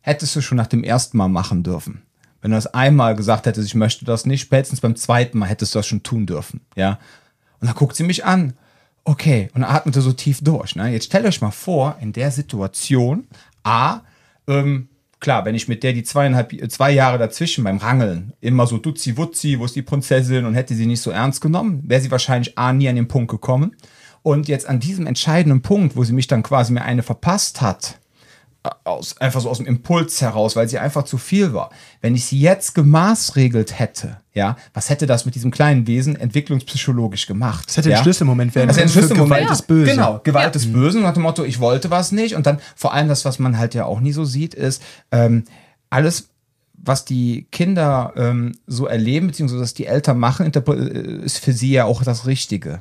[0.00, 2.02] Hättest du schon nach dem ersten Mal machen dürfen.
[2.40, 5.74] Wenn du das einmal gesagt hättest, ich möchte das nicht, spätestens beim zweiten Mal hättest
[5.74, 6.98] du das schon tun dürfen, ja.
[7.60, 8.54] Und dann guckt sie mich an.
[9.04, 10.74] Okay, und atmete so tief durch.
[10.74, 10.90] Ne?
[10.90, 13.26] Jetzt stellt euch mal vor, in der Situation,
[13.62, 14.00] A,
[14.48, 14.88] ähm,
[15.20, 18.78] klar, wenn ich mit der die zweieinhalb, äh, zwei Jahre dazwischen beim Rangeln immer so
[18.78, 22.10] dutzi wutzi, wo ist die Prinzessin und hätte sie nicht so ernst genommen, wäre sie
[22.10, 23.76] wahrscheinlich A, nie an den Punkt gekommen.
[24.22, 27.98] Und jetzt an diesem entscheidenden Punkt, wo sie mich dann quasi mir eine verpasst hat,
[28.84, 31.70] aus, einfach so aus dem Impuls heraus, weil sie einfach zu viel war.
[32.00, 37.26] Wenn ich sie jetzt gemaßregelt hätte, ja, was hätte das mit diesem kleinen Wesen entwicklungspsychologisch
[37.26, 37.68] gemacht?
[37.68, 37.98] Das hätte ja?
[37.98, 39.40] ein Schlüsselmoment werden Das ist ein Schlüsselmoment.
[39.40, 39.90] Gewalt ist böse.
[39.90, 40.98] Genau, Gewalt ist böse.
[40.98, 42.36] Und nach dem Motto, ich wollte was nicht.
[42.36, 44.80] Und dann vor allem das, was man halt ja auch nie so sieht, ist
[45.10, 45.44] ähm,
[45.90, 46.28] alles,
[46.74, 51.72] was die Kinder ähm, so erleben, beziehungsweise was die Eltern machen, äh, ist für sie
[51.72, 52.80] ja auch das Richtige.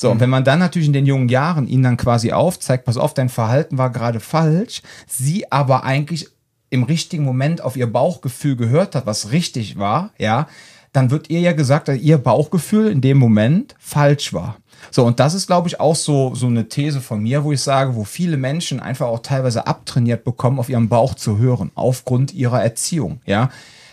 [0.00, 2.96] So, und wenn man dann natürlich in den jungen Jahren ihnen dann quasi aufzeigt, pass
[2.96, 6.28] auf, dein Verhalten war gerade falsch, sie aber eigentlich
[6.70, 10.48] im richtigen Moment auf ihr Bauchgefühl gehört hat, was richtig war, ja,
[10.94, 14.56] dann wird ihr ja gesagt, dass ihr Bauchgefühl in dem Moment falsch war.
[14.90, 17.60] So, und das ist, glaube ich, auch so, so eine These von mir, wo ich
[17.60, 22.32] sage, wo viele Menschen einfach auch teilweise abtrainiert bekommen, auf ihren Bauch zu hören, aufgrund
[22.32, 23.50] ihrer Erziehung, ja.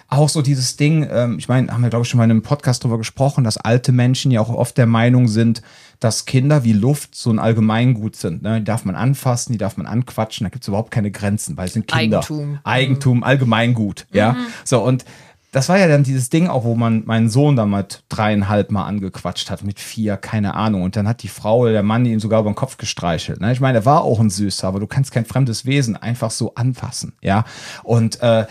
[0.10, 2.42] Auch so dieses Ding, ähm, ich meine, haben wir, glaube ich, schon mal in einem
[2.42, 5.62] Podcast drüber gesprochen, dass alte Menschen ja auch oft der Meinung sind,
[6.00, 8.42] dass Kinder wie Luft so ein Allgemeingut sind.
[8.42, 8.60] Ne?
[8.60, 11.68] Die darf man anfassen, die darf man anquatschen, da gibt es überhaupt keine Grenzen, weil
[11.68, 12.20] es sind Kinder.
[12.20, 12.60] Eigentum.
[12.64, 14.38] Eigentum, Allgemeingut, ja.
[14.64, 15.04] So, und
[15.52, 19.50] das war ja dann dieses Ding auch, wo man meinen Sohn mit dreieinhalb Mal angequatscht
[19.50, 20.84] hat, mit vier, keine Ahnung.
[20.84, 23.40] Und dann hat die Frau oder der Mann ihm sogar über den Kopf gestreichelt.
[23.40, 23.54] Ne?
[23.54, 26.54] Ich meine, er war auch ein Süßer, aber du kannst kein fremdes Wesen einfach so
[26.56, 27.46] anfassen, ja.
[27.84, 28.46] Und äh,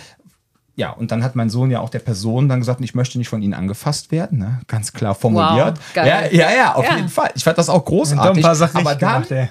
[0.76, 3.28] ja, und dann hat mein Sohn ja auch der Person dann gesagt, ich möchte nicht
[3.28, 4.60] von Ihnen angefasst werden, ne?
[4.68, 5.78] ganz klar formuliert.
[5.78, 6.28] Wow, geil.
[6.32, 6.96] Ja, ja, ja, auf Ja.
[6.96, 7.30] jeden Fall.
[7.34, 8.36] Ich fand das auch Und großartig.
[8.36, 9.48] ein paar Sachen aber dann, gemacht, ey.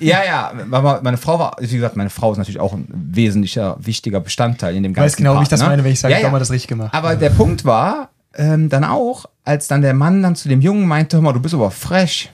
[0.00, 3.76] ja, ja, aber meine Frau war, wie gesagt, meine Frau ist natürlich auch ein wesentlicher,
[3.78, 5.76] wichtiger Bestandteil in dem ganzen weiß genau, wie ich das Part, ne?
[5.76, 6.30] meine, wenn ich sage, ja, ja.
[6.30, 6.92] mal das richtig gemacht.
[6.92, 10.88] Aber der Punkt war ähm, dann auch, als dann der Mann dann zu dem Jungen
[10.88, 12.32] meinte, hör mal, du bist aber frech.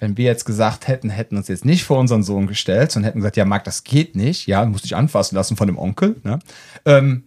[0.00, 3.18] Wenn wir jetzt gesagt hätten, hätten uns jetzt nicht vor unseren Sohn gestellt, sondern hätten
[3.18, 6.14] gesagt, ja, Marc, das geht nicht, ja, du musst dich anfassen lassen von dem Onkel,
[6.22, 6.38] ne?
[6.84, 7.24] Ähm,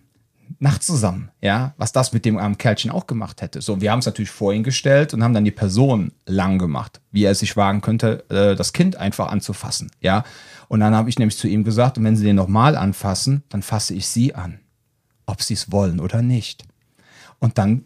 [0.60, 3.62] Nacht zusammen, ja, was das mit dem armen Kerlchen auch gemacht hätte.
[3.62, 7.02] So, wir haben es natürlich vor ihn gestellt und haben dann die Person lang gemacht,
[7.12, 10.24] wie er es sich wagen könnte, äh, das Kind einfach anzufassen, ja.
[10.68, 13.62] Und dann habe ich nämlich zu ihm gesagt, und wenn sie den nochmal anfassen, dann
[13.62, 14.60] fasse ich sie an,
[15.26, 16.64] ob sie es wollen oder nicht.
[17.40, 17.84] Und dann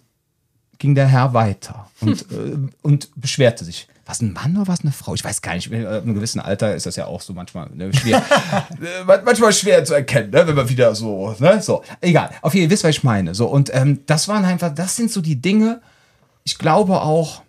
[0.78, 3.88] ging der Herr weiter und, äh, und beschwerte sich.
[4.08, 5.16] Was ein Mann oder was eine Frau?
[5.16, 5.72] Ich weiß gar nicht.
[5.72, 8.18] Äh, Ab einem gewissen Alter ist das ja auch so manchmal ne, schwer.
[8.82, 11.84] äh, man- manchmal schwer zu erkennen, ne, wenn man wieder so, ne, so.
[12.02, 12.30] Egal.
[12.42, 13.34] Auf jeden Fall, ihr wisst, was ich meine.
[13.34, 15.82] So, und ähm, das waren einfach, das sind so die Dinge,
[16.44, 17.42] ich glaube auch,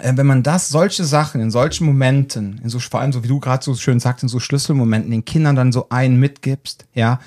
[0.00, 3.28] äh, wenn man das, solche Sachen in solchen Momenten, in so, vor allem so wie
[3.28, 7.18] du gerade so schön sagst, in so Schlüsselmomenten, den Kindern dann so einen mitgibst, ja,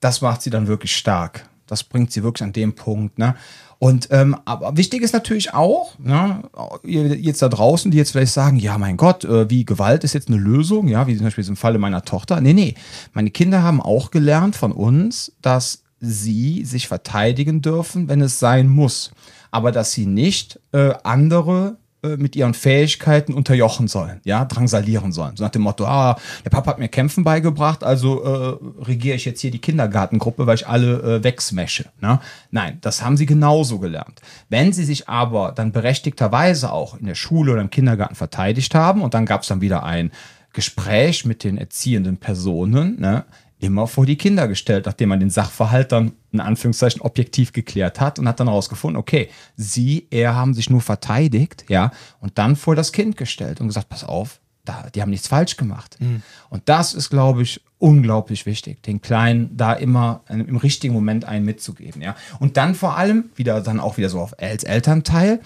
[0.00, 1.46] das macht sie dann wirklich stark.
[1.66, 3.18] Das bringt sie wirklich an dem Punkt.
[3.18, 3.34] Ne?
[3.78, 6.42] Und ähm, aber wichtig ist natürlich auch, ne,
[6.82, 10.14] ihr jetzt da draußen, die jetzt vielleicht sagen, ja, mein Gott, äh, wie Gewalt ist
[10.14, 12.40] jetzt eine Lösung, ja, wie zum Beispiel im Falle meiner Tochter.
[12.40, 12.74] Nee, nee.
[13.12, 18.68] Meine Kinder haben auch gelernt von uns, dass sie sich verteidigen dürfen, wenn es sein
[18.68, 19.12] muss.
[19.50, 21.76] Aber dass sie nicht äh, andere
[22.16, 25.36] mit ihren Fähigkeiten unterjochen sollen, ja, drangsalieren sollen.
[25.36, 29.24] So nach dem Motto, ah, der Papa hat mir Kämpfen beigebracht, also äh, regiere ich
[29.24, 31.86] jetzt hier die Kindergartengruppe, weil ich alle äh, wegsmashe.
[32.00, 32.20] Ne?
[32.50, 34.20] Nein, das haben sie genauso gelernt.
[34.48, 39.02] Wenn sie sich aber dann berechtigterweise auch in der Schule oder im Kindergarten verteidigt haben
[39.02, 40.12] und dann gab es dann wieder ein
[40.52, 43.24] Gespräch mit den erziehenden Personen, ne,
[43.58, 48.18] immer vor die Kinder gestellt, nachdem man den Sachverhalt dann in Anführungszeichen objektiv geklärt hat
[48.18, 51.90] und hat dann herausgefunden, okay, sie, er haben sich nur verteidigt, ja,
[52.20, 55.56] und dann vor das Kind gestellt und gesagt, pass auf, da, die haben nichts falsch
[55.56, 55.96] gemacht.
[56.00, 56.22] Mhm.
[56.50, 61.44] Und das ist, glaube ich, unglaublich wichtig, den Kleinen da immer im richtigen Moment einen
[61.44, 62.14] mitzugeben, ja.
[62.38, 65.40] Und dann vor allem, wieder dann auch wieder so auf als Elternteil,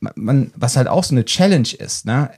[0.00, 2.30] man, was halt auch so eine Challenge ist, ne?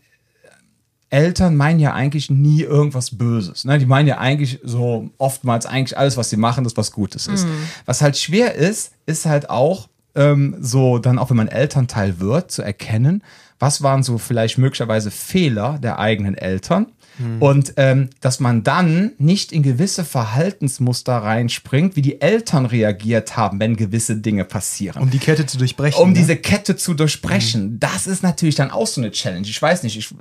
[1.11, 3.65] Eltern meinen ja eigentlich nie irgendwas Böses.
[3.65, 3.79] Ne?
[3.79, 7.47] Die meinen ja eigentlich so oftmals eigentlich alles, was sie machen, das was Gutes ist.
[7.47, 7.69] Mhm.
[7.87, 12.51] Was halt schwer ist, ist halt auch ähm, so dann auch, wenn man Elternteil wird,
[12.51, 13.23] zu erkennen,
[13.59, 16.87] was waren so vielleicht möglicherweise Fehler der eigenen Eltern
[17.19, 17.43] Mhm.
[17.43, 23.61] Und ähm, dass man dann nicht in gewisse Verhaltensmuster reinspringt, wie die Eltern reagiert haben,
[23.61, 25.03] wenn gewisse Dinge passieren.
[25.03, 26.03] Um die Kette zu durchbrechen.
[26.03, 26.15] Um ne?
[26.15, 27.73] diese Kette zu durchbrechen.
[27.73, 27.81] Mhm.
[27.81, 29.47] Das ist natürlich dann auch so eine Challenge.
[29.47, 30.15] Ich weiß nicht, ich,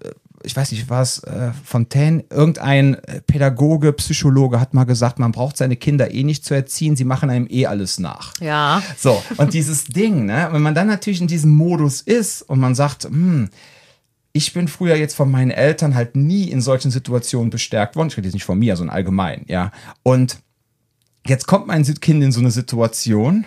[0.44, 5.58] ich weiß nicht, was äh, Fontaine, irgendein äh, Pädagoge, Psychologe hat mal gesagt, man braucht
[5.58, 8.34] seine Kinder eh nicht zu erziehen, sie machen einem eh alles nach.
[8.40, 8.82] Ja.
[8.98, 12.76] So, und dieses Ding, ne, wenn man dann natürlich in diesem Modus ist und man
[12.76, 13.50] sagt, hm,
[14.38, 18.10] ich bin früher jetzt von meinen Eltern halt nie in solchen Situationen bestärkt worden.
[18.10, 19.71] Ich rede jetzt nicht von mir, sondern allgemein, ja.
[20.04, 20.38] Und
[21.26, 23.45] jetzt kommt mein Kind in so eine Situation,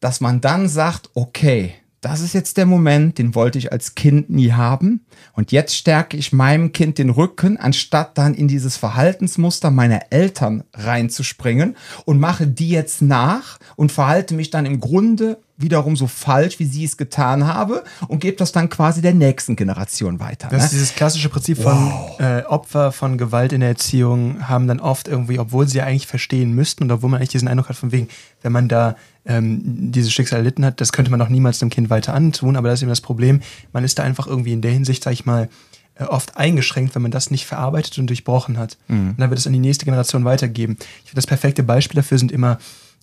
[0.00, 4.28] dass man dann sagt, okay, das ist jetzt der Moment, den wollte ich als Kind
[4.28, 5.06] nie haben.
[5.32, 10.64] Und jetzt stärke ich meinem Kind den Rücken, anstatt dann in dieses Verhaltensmuster meiner Eltern
[10.74, 16.58] reinzuspringen und mache die jetzt nach und verhalte mich dann im Grunde wiederum so falsch,
[16.58, 20.48] wie sie es getan habe und gebe das dann quasi der nächsten Generation weiter.
[20.48, 20.64] Das ne?
[20.64, 25.06] ist dieses klassische Prinzip von äh, Opfer von Gewalt in der Erziehung haben dann oft
[25.06, 27.92] irgendwie, obwohl sie ja eigentlich verstehen müssten und obwohl man eigentlich diesen Eindruck hat von
[27.92, 28.08] wegen,
[28.42, 31.88] wenn man da ähm, dieses Schicksal erlitten hat, das könnte man doch niemals dem Kind
[31.88, 33.40] weiter antun, aber das ist eben das Problem,
[33.72, 35.48] man ist da einfach irgendwie in der Hinsicht, sag ich mal,
[35.94, 38.76] äh, oft eingeschränkt, wenn man das nicht verarbeitet und durchbrochen hat.
[38.88, 39.10] Mhm.
[39.10, 40.76] Und dann wird es an die nächste Generation weitergeben.
[40.80, 42.58] Ich finde, das perfekte Beispiel dafür sind immer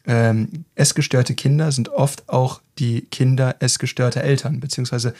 [0.05, 5.13] ähm, essgestörte Kinder sind oft auch die Kinder essgestörter Eltern, beziehungsweise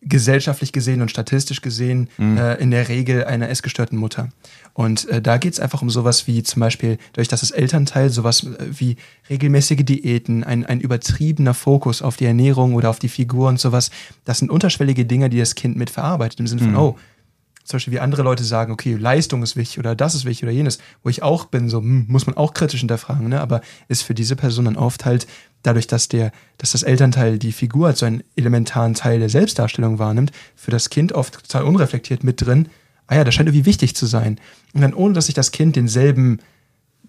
[0.00, 2.38] gesellschaftlich gesehen und statistisch gesehen mhm.
[2.38, 4.28] äh, in der Regel einer essgestörten Mutter.
[4.72, 8.10] Und äh, da geht es einfach um sowas wie zum Beispiel, durch dass das Elternteil
[8.10, 8.96] sowas äh, wie
[9.28, 13.90] regelmäßige Diäten, ein, ein übertriebener Fokus auf die Ernährung oder auf die Figur und sowas,
[14.24, 16.78] das sind unterschwellige Dinge, die das Kind mitverarbeitet, im Sinne von, mhm.
[16.78, 16.96] oh,
[17.68, 20.52] zum Beispiel wie andere Leute sagen, okay, Leistung ist wichtig oder das ist wichtig oder
[20.52, 23.42] jenes, wo ich auch bin, so hm, muss man auch kritisch hinterfragen, ne?
[23.42, 25.26] aber ist für diese Person dann oft halt
[25.62, 29.98] dadurch, dass der, dass das Elternteil die Figur als so einen elementaren Teil der Selbstdarstellung
[29.98, 32.68] wahrnimmt, für das Kind oft total unreflektiert mit drin,
[33.06, 34.40] ah ja, das scheint irgendwie wichtig zu sein.
[34.72, 36.38] Und dann ohne, dass sich das Kind denselben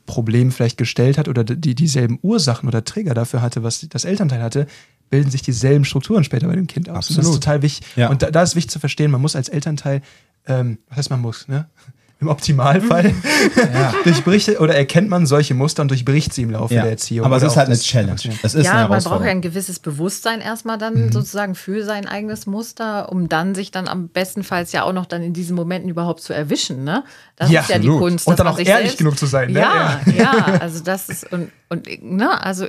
[0.06, 4.42] Problem vielleicht gestellt hat oder die, dieselben Ursachen oder Trigger dafür hatte, was das Elternteil
[4.42, 4.68] hatte,
[5.10, 6.98] bilden sich dieselben Strukturen später bei dem Kind aus.
[6.98, 7.20] Absolut.
[7.20, 7.88] das ist total wichtig.
[7.96, 8.10] Ja.
[8.10, 10.02] Und da, da, ist wichtig zu verstehen, man muss als Elternteil
[10.50, 11.70] ähm, was heißt man muss, ne?
[12.22, 13.14] Im Optimalfall
[13.56, 13.94] ja.
[14.04, 16.82] durchbricht oder erkennt man solche Muster und durchbricht sie im Laufe ja.
[16.82, 17.26] der Erziehung.
[17.26, 18.20] Aber es ist halt eine Challenge.
[18.42, 21.12] Das ist ja, man braucht ja ein gewisses Bewusstsein erstmal dann mhm.
[21.14, 25.24] sozusagen für sein eigenes Muster, um dann sich dann am bestenfalls ja auch noch dann
[25.24, 26.84] in diesen Momenten überhaupt zu erwischen.
[26.84, 27.06] Ne?
[27.38, 28.28] Das ja, ist ja die Kunst.
[28.28, 29.54] Und dann auch ehrlich genug zu sein.
[29.54, 29.62] Ne?
[29.62, 32.68] Ja, ja, also das ist und, und ne, also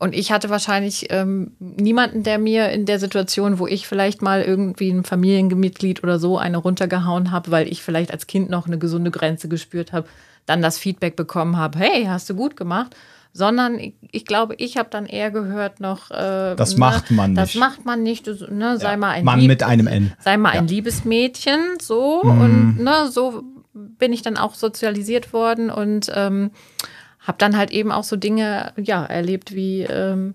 [0.00, 4.42] und ich hatte wahrscheinlich ähm, niemanden, der mir in der Situation, wo ich vielleicht mal
[4.42, 8.78] irgendwie ein Familienmitglied oder so eine runtergehauen habe, weil ich vielleicht als Kind noch eine
[8.78, 10.06] gesunde Grenze gespürt habe,
[10.46, 12.94] dann das Feedback bekommen habe, hey, hast du gut gemacht.
[13.34, 16.10] Sondern ich, ich glaube, ich habe dann eher gehört noch.
[16.10, 17.42] Äh, das ne, macht man nicht.
[17.42, 18.26] Das macht man nicht.
[18.26, 18.96] Ne, sei ja.
[18.96, 20.12] mal ein Mann Lieb mit einem N.
[20.18, 20.60] Sei mal ja.
[20.60, 22.22] ein Liebesmädchen, so.
[22.24, 22.40] Mhm.
[22.40, 23.42] Und ne, so
[23.74, 26.50] bin ich dann auch sozialisiert worden und ähm,
[27.28, 30.34] habe dann halt eben auch so Dinge ja erlebt wie ähm,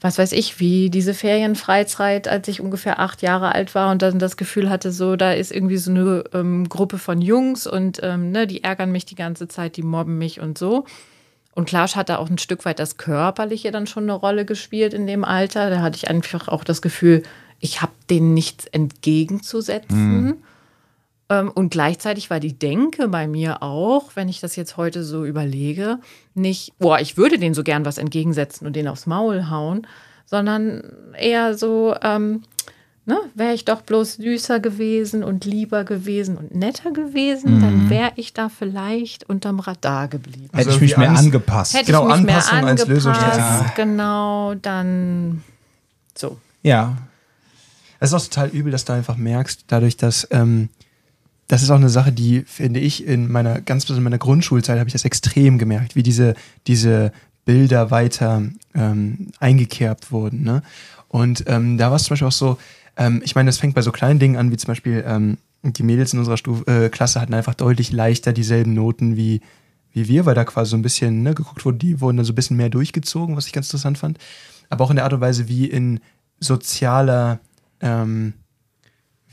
[0.00, 4.18] was weiß ich, wie diese Ferienfreizeit, als ich ungefähr acht Jahre alt war und dann
[4.18, 8.30] das Gefühl hatte, so da ist irgendwie so eine ähm, Gruppe von Jungs und ähm,
[8.30, 10.84] ne, die ärgern mich die ganze Zeit, die mobben mich und so.
[11.54, 14.92] Und klar hat da auch ein Stück weit das Körperliche dann schon eine Rolle gespielt
[14.92, 15.70] in dem Alter.
[15.70, 17.22] Da hatte ich einfach auch das Gefühl,
[17.60, 20.24] ich habe denen nichts entgegenzusetzen.
[20.24, 20.36] Mhm.
[21.28, 25.24] Ähm, und gleichzeitig war die Denke bei mir auch, wenn ich das jetzt heute so
[25.24, 25.98] überlege,
[26.34, 29.86] nicht, boah, ich würde denen so gern was entgegensetzen und den aufs Maul hauen,
[30.24, 30.82] sondern
[31.18, 32.42] eher so, ähm,
[33.06, 37.60] ne, wäre ich doch bloß süßer gewesen und lieber gewesen und netter gewesen, mhm.
[37.60, 40.50] dann wäre ich da vielleicht unterm Radar geblieben.
[40.52, 41.74] Hätte also ich mich mehr angepasst.
[41.74, 43.72] Hätte genau, ich mich mehr angepasst, als Lösungsstrategie.
[43.74, 45.42] Genau, dann
[46.14, 46.38] so.
[46.62, 46.96] Ja,
[47.98, 50.68] Es ist auch total übel, dass du einfach merkst, dadurch, dass ähm,
[51.48, 54.78] das ist auch eine Sache, die finde ich in meiner ganz besonders in meiner Grundschulzeit
[54.78, 56.34] habe ich das extrem gemerkt, wie diese
[56.66, 57.12] diese
[57.44, 58.42] Bilder weiter
[58.74, 60.42] ähm, eingekerbt wurden.
[60.42, 60.62] Ne?
[61.08, 62.58] Und ähm, da war es zum Beispiel auch so,
[62.96, 65.82] ähm, ich meine, das fängt bei so kleinen Dingen an, wie zum Beispiel ähm, die
[65.82, 69.40] Mädels in unserer Stufe, äh, Klasse hatten einfach deutlich leichter dieselben Noten wie,
[69.92, 72.32] wie wir, weil da quasi so ein bisschen ne, geguckt wurde, die wurden dann so
[72.32, 74.18] ein bisschen mehr durchgezogen, was ich ganz interessant fand.
[74.68, 76.00] Aber auch in der Art und Weise, wie in
[76.40, 77.38] sozialer,
[77.80, 78.34] ähm,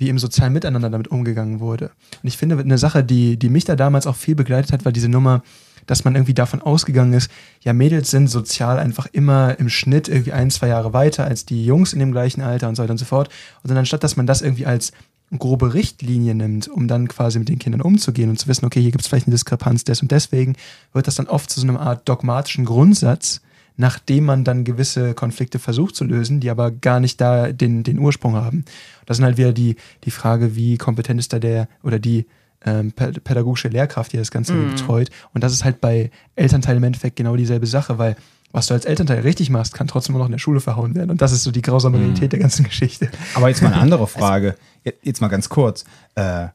[0.04, 1.92] wie im sozialen Miteinander damit umgegangen wurde.
[2.22, 4.92] Und ich finde, eine Sache, die, die mich da damals auch viel begleitet hat, war
[4.92, 5.44] diese Nummer,
[5.86, 10.34] dass man irgendwie davon ausgegangen ist, ja, Mädels sind sozial einfach immer im Schnitt irgendwie
[10.34, 12.98] ein, zwei Jahre weiter als die Jungs in dem gleichen Alter und so weiter und
[12.98, 13.30] so fort.
[13.64, 14.92] Und dann anstatt, dass man das irgendwie als
[15.38, 18.92] grobe Richtlinie nimmt, um dann quasi mit den Kindern umzugehen und zu wissen, okay, hier
[18.92, 20.56] gibt es vielleicht eine Diskrepanz des und deswegen,
[20.92, 23.42] wird das dann oft zu so einer Art dogmatischen Grundsatz,
[23.78, 28.00] nachdem man dann gewisse Konflikte versucht zu lösen, die aber gar nicht da den, den
[28.00, 28.66] Ursprung haben.
[29.06, 32.26] Das sind halt wieder die, die Frage, wie kompetent ist da der oder die
[32.66, 34.72] ähm, pädagogische Lehrkraft, die das Ganze mm.
[34.72, 35.10] betreut.
[35.34, 38.16] Und das ist halt bei Elternteilen im Endeffekt genau dieselbe Sache, weil
[38.54, 41.10] was du als Elternteil richtig machst, kann trotzdem noch in der Schule verhauen werden.
[41.10, 42.04] Und das ist so die grausame mhm.
[42.04, 43.10] Realität der ganzen Geschichte.
[43.34, 44.56] Aber jetzt mal eine andere Frage.
[45.02, 45.86] Jetzt mal ganz kurz.
[46.16, 46.48] Äh,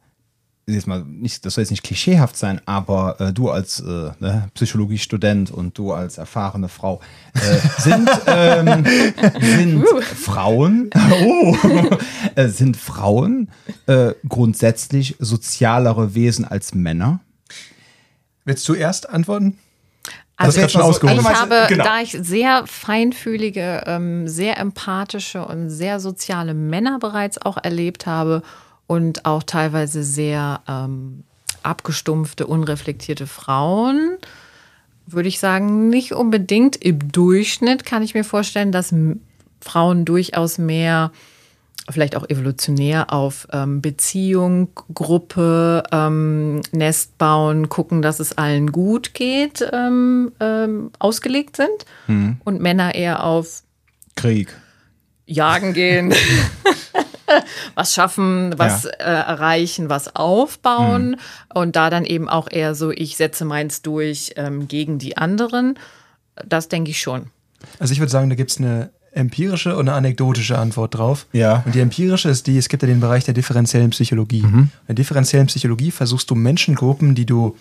[0.74, 4.48] jetzt mal nicht, das soll jetzt nicht klischeehaft sein, aber äh, du als äh, ne,
[4.54, 7.00] Psychologiestudent und du als erfahrene Frau
[7.35, 8.85] äh, sind, ähm,
[9.40, 10.00] sind uh.
[10.00, 10.90] Frauen,
[11.22, 11.57] oh,
[12.35, 13.50] äh, sind Frauen
[13.87, 17.20] äh, grundsätzlich sozialere Wesen als Männer?
[18.44, 19.59] Willst du erst antworten?
[20.40, 21.83] Also ich, ich habe, genau.
[21.83, 28.42] da ich sehr feinfühlige, ähm, sehr empathische und sehr soziale Männer bereits auch erlebt habe
[28.88, 31.22] und auch teilweise sehr ähm,
[31.62, 34.16] abgestumpfte, unreflektierte Frauen,
[35.07, 38.92] würde ich sagen, nicht unbedingt im Durchschnitt kann ich mir vorstellen, dass
[39.61, 41.12] Frauen durchaus mehr
[41.90, 49.14] vielleicht auch evolutionär auf ähm, Beziehung, Gruppe, ähm, Nest bauen, gucken, dass es allen gut
[49.14, 51.87] geht, ähm, ähm ausgelegt sind.
[52.07, 52.40] Hm.
[52.44, 53.62] Und Männer eher auf
[54.16, 54.55] Krieg.
[55.27, 56.14] Jagen gehen,
[57.74, 58.90] was schaffen, was ja.
[58.90, 61.12] äh, erreichen, was aufbauen.
[61.12, 61.18] Hm.
[61.54, 65.78] Und da dann eben auch eher so, ich setze meins durch ähm, gegen die anderen.
[66.46, 67.26] Das denke ich schon.
[67.78, 71.26] Also ich würde sagen, da gibt es eine empirische und eine anekdotische Antwort drauf.
[71.32, 71.62] Ja.
[71.64, 74.42] Und die empirische ist die, es gibt ja den Bereich der differenziellen Psychologie.
[74.42, 74.58] Mhm.
[74.58, 77.56] In der differenziellen Psychologie versuchst du Menschengruppen, die du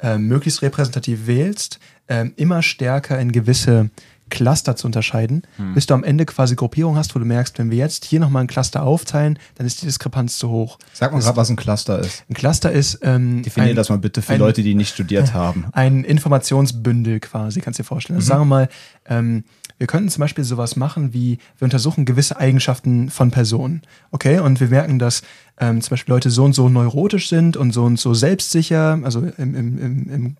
[0.00, 3.90] äh, möglichst repräsentativ wählst, äh, immer stärker in gewisse
[4.28, 5.74] Cluster zu unterscheiden, mhm.
[5.74, 8.44] bis du am Ende quasi Gruppierung hast, wo du merkst, wenn wir jetzt hier nochmal
[8.44, 10.78] ein Cluster aufteilen, dann ist die Diskrepanz zu hoch.
[10.92, 12.24] Sag mal gerade, was ein Cluster ist.
[12.28, 13.00] Ein Cluster ist.
[13.02, 15.66] Ähm, Definier das mal bitte für ein, Leute, die nicht studiert haben.
[15.72, 18.16] Ein Informationsbündel quasi, kannst du dir vorstellen.
[18.16, 18.28] Also mhm.
[18.28, 18.68] sagen wir mal,
[19.06, 19.44] ähm,
[19.78, 23.82] wir könnten zum Beispiel sowas machen wie, wir untersuchen gewisse Eigenschaften von Personen.
[24.10, 25.22] Okay, und wir merken, dass
[25.60, 29.20] ähm, zum Beispiel Leute so und so neurotisch sind und so und so selbstsicher, also
[29.20, 30.36] im, im, im, im, äh, im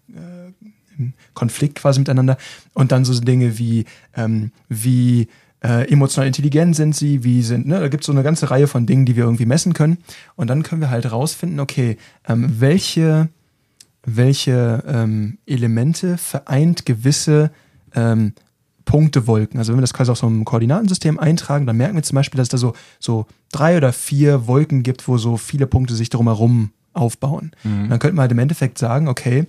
[1.34, 2.36] Konflikt quasi miteinander.
[2.74, 3.84] Und dann so Dinge wie,
[4.16, 5.28] ähm, wie
[5.62, 8.66] äh, emotional intelligent sind sie, wie sind, ne, da gibt es so eine ganze Reihe
[8.66, 9.98] von Dingen, die wir irgendwie messen können.
[10.36, 11.96] Und dann können wir halt rausfinden, okay,
[12.28, 13.28] ähm, welche,
[14.04, 17.50] welche ähm, Elemente vereint gewisse
[17.94, 18.34] ähm,
[18.84, 19.58] Punktewolken.
[19.58, 22.38] Also wenn wir das quasi auf so einem Koordinatensystem eintragen, dann merken wir zum Beispiel,
[22.38, 26.08] dass es da so, so drei oder vier Wolken gibt, wo so viele Punkte sich
[26.08, 27.52] drumherum aufbauen.
[27.64, 27.90] Mhm.
[27.90, 29.46] dann könnte man halt im Endeffekt sagen, okay,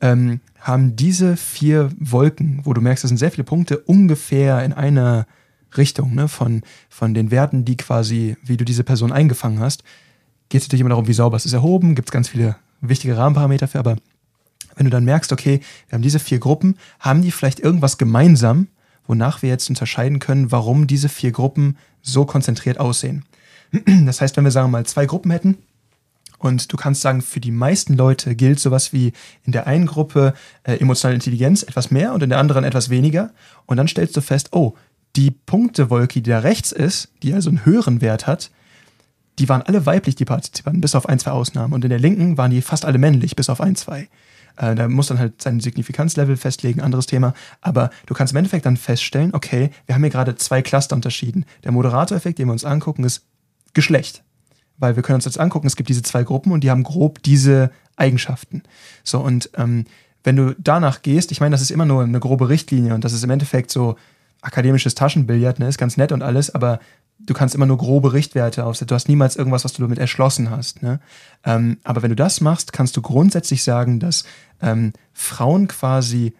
[0.00, 4.72] ähm, haben diese vier Wolken, wo du merkst, das sind sehr viele Punkte, ungefähr in
[4.72, 5.26] einer
[5.76, 9.84] Richtung, ne, von, von den Werten, die quasi, wie du diese Person eingefangen hast,
[10.48, 13.16] geht es natürlich immer darum, wie sauber es ist erhoben, gibt es ganz viele wichtige
[13.16, 13.96] Rahmenparameter für, aber
[14.76, 18.68] wenn du dann merkst, okay, wir haben diese vier Gruppen, haben die vielleicht irgendwas gemeinsam,
[19.06, 23.24] wonach wir jetzt unterscheiden können, warum diese vier Gruppen so konzentriert aussehen.
[24.04, 25.58] Das heißt, wenn wir sagen wir mal zwei Gruppen hätten
[26.40, 29.12] und du kannst sagen, für die meisten Leute gilt sowas wie
[29.44, 33.30] in der einen Gruppe äh, emotionale Intelligenz etwas mehr und in der anderen etwas weniger
[33.66, 34.74] und dann stellst du fest, oh,
[35.16, 38.50] die Punktewolke, die da rechts ist, die also einen höheren Wert hat,
[39.38, 41.72] die waren alle weiblich, die Partizipanten, bis auf ein, zwei Ausnahmen.
[41.72, 44.08] Und in der linken waren die fast alle männlich, bis auf ein, zwei.
[44.56, 47.34] Äh, da muss dann halt sein Signifikanzlevel festlegen, anderes Thema.
[47.60, 51.46] Aber du kannst im Endeffekt dann feststellen, okay, wir haben hier gerade zwei Cluster unterschieden.
[51.64, 53.26] Der Moderatoreffekt, den wir uns angucken, ist
[53.72, 54.22] Geschlecht.
[54.80, 57.22] Weil wir können uns jetzt angucken, es gibt diese zwei Gruppen und die haben grob
[57.22, 58.62] diese Eigenschaften.
[59.04, 59.84] So, und ähm,
[60.24, 63.12] wenn du danach gehst, ich meine, das ist immer nur eine grobe Richtlinie und das
[63.12, 63.96] ist im Endeffekt so
[64.42, 66.80] akademisches Taschenbillard, ne, ist ganz nett und alles, aber
[67.18, 68.88] du kannst immer nur grobe Richtwerte aufsetzen.
[68.88, 70.82] Du hast niemals irgendwas, was du damit erschlossen hast.
[70.82, 71.00] Ne?
[71.44, 74.24] Ähm, aber wenn du das machst, kannst du grundsätzlich sagen, dass
[74.62, 76.34] ähm, Frauen quasi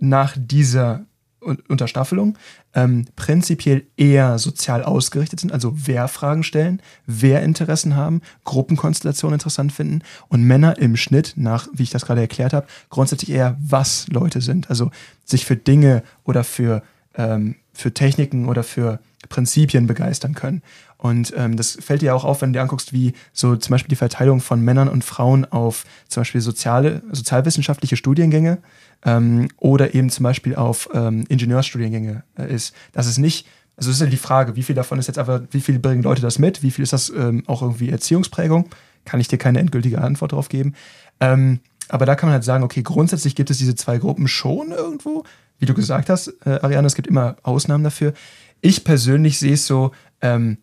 [0.00, 1.06] nach dieser
[1.40, 2.36] Unterstaffelung,
[2.74, 9.72] ähm, prinzipiell eher sozial ausgerichtet sind, also wer Fragen stellen, wer Interessen haben, Gruppenkonstellationen interessant
[9.72, 14.06] finden und Männer im Schnitt, nach, wie ich das gerade erklärt habe, grundsätzlich eher was
[14.08, 14.90] Leute sind, also
[15.24, 16.82] sich für Dinge oder für,
[17.16, 18.98] ähm, für Techniken oder für
[19.28, 20.62] Prinzipien begeistern können.
[20.98, 23.90] Und ähm, das fällt dir auch auf, wenn du dir anguckst, wie so zum Beispiel
[23.90, 28.58] die Verteilung von Männern und Frauen auf zum Beispiel soziale, sozialwissenschaftliche Studiengänge
[29.04, 32.74] ähm, oder eben zum Beispiel auf ähm, Ingenieurstudiengänge äh, ist.
[32.92, 33.46] Das ist nicht,
[33.76, 36.02] also das ist ja die Frage, wie viel davon ist jetzt einfach, wie viel bringen
[36.02, 38.70] Leute das mit, wie viel ist das ähm, auch irgendwie Erziehungsprägung?
[39.04, 40.74] Kann ich dir keine endgültige Antwort darauf geben.
[41.20, 44.70] Ähm, aber da kann man halt sagen, okay, grundsätzlich gibt es diese zwei Gruppen schon
[44.70, 45.24] irgendwo.
[45.58, 48.14] Wie du gesagt hast, äh, Ariane, es gibt immer Ausnahmen dafür.
[48.60, 49.92] Ich persönlich sehe es so,
[50.22, 50.58] ähm,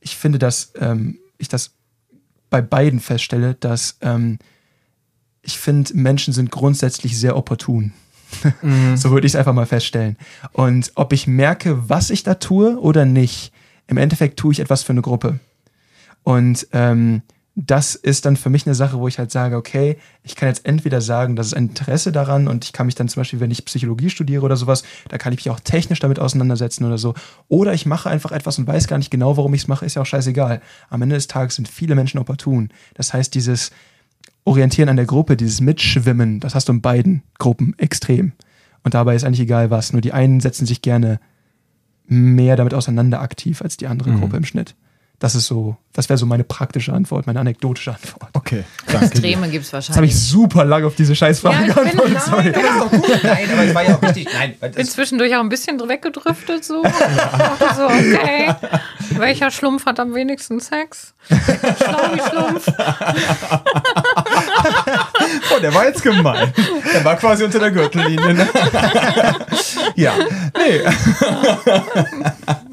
[0.00, 1.72] ich finde, dass ähm, ich das
[2.50, 4.38] bei beiden feststelle, dass ähm,
[5.44, 7.92] ich finde, Menschen sind grundsätzlich sehr opportun.
[8.62, 8.96] Mhm.
[8.96, 10.16] so würde ich es einfach mal feststellen.
[10.52, 13.52] Und ob ich merke, was ich da tue oder nicht,
[13.86, 15.38] im Endeffekt tue ich etwas für eine Gruppe.
[16.22, 17.22] Und ähm,
[17.56, 20.66] das ist dann für mich eine Sache, wo ich halt sage, okay, ich kann jetzt
[20.66, 23.50] entweder sagen, das ist ein Interesse daran und ich kann mich dann zum Beispiel, wenn
[23.50, 27.14] ich Psychologie studiere oder sowas, da kann ich mich auch technisch damit auseinandersetzen oder so.
[27.48, 29.94] Oder ich mache einfach etwas und weiß gar nicht genau, warum ich es mache, ist
[29.94, 30.62] ja auch scheißegal.
[30.88, 32.70] Am Ende des Tages sind viele Menschen opportun.
[32.94, 33.70] Das heißt, dieses
[34.44, 38.32] Orientieren an der Gruppe, dieses Mitschwimmen, das hast du in beiden Gruppen extrem.
[38.82, 39.92] Und dabei ist eigentlich egal was.
[39.92, 41.18] Nur die einen setzen sich gerne
[42.06, 44.20] mehr damit auseinander aktiv als die andere mhm.
[44.20, 44.74] Gruppe im Schnitt.
[45.20, 48.30] Das ist so, das wäre so meine praktische Antwort, meine anekdotische Antwort.
[48.32, 48.64] Okay.
[48.86, 49.88] Danke Extreme gibt es wahrscheinlich.
[49.88, 52.20] Jetzt habe ich super lange auf diese Scheißfrage ja, geantwortet.
[52.20, 52.52] Sorry.
[52.52, 53.20] Das ist doch gut.
[53.22, 54.28] Nein, aber es war ja auch wichtig.
[54.34, 56.82] Nein, bin zwischendurch auch ein bisschen weggedriftet so.
[56.82, 57.74] Ja.
[57.76, 58.54] so, okay.
[59.10, 61.14] Welcher Schlumpf hat am wenigsten Sex?
[61.28, 62.66] Schlaumi-Schlumpf.
[65.56, 66.52] oh, der war jetzt gemein.
[66.92, 68.34] Der war quasi unter der Gürtellinie.
[68.34, 68.48] Ne?
[69.94, 70.12] ja.
[70.56, 70.82] Nee.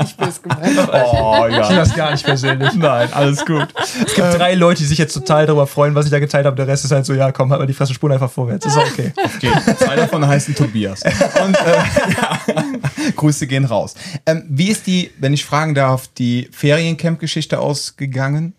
[0.03, 0.89] Ich bin es gemeint.
[0.91, 1.69] Oh, ja.
[1.69, 2.73] Ich das gar nicht persönlich.
[2.73, 3.67] Nein, alles gut.
[4.05, 6.55] Es gibt drei Leute, die sich jetzt total darüber freuen, was ich da geteilt habe.
[6.55, 8.65] Der Rest ist halt so, ja, komm, halt mal die Fresse, Spuren einfach vorwärts.
[8.65, 9.13] Ist okay.
[9.23, 9.51] okay.
[9.77, 11.03] Zwei davon heißen Tobias.
[11.03, 11.77] Und äh,
[12.17, 12.41] ja.
[13.15, 13.95] Grüße gehen raus.
[14.25, 18.53] Ähm, wie ist die, wenn ich fragen darf, die Feriencamp-Geschichte ausgegangen?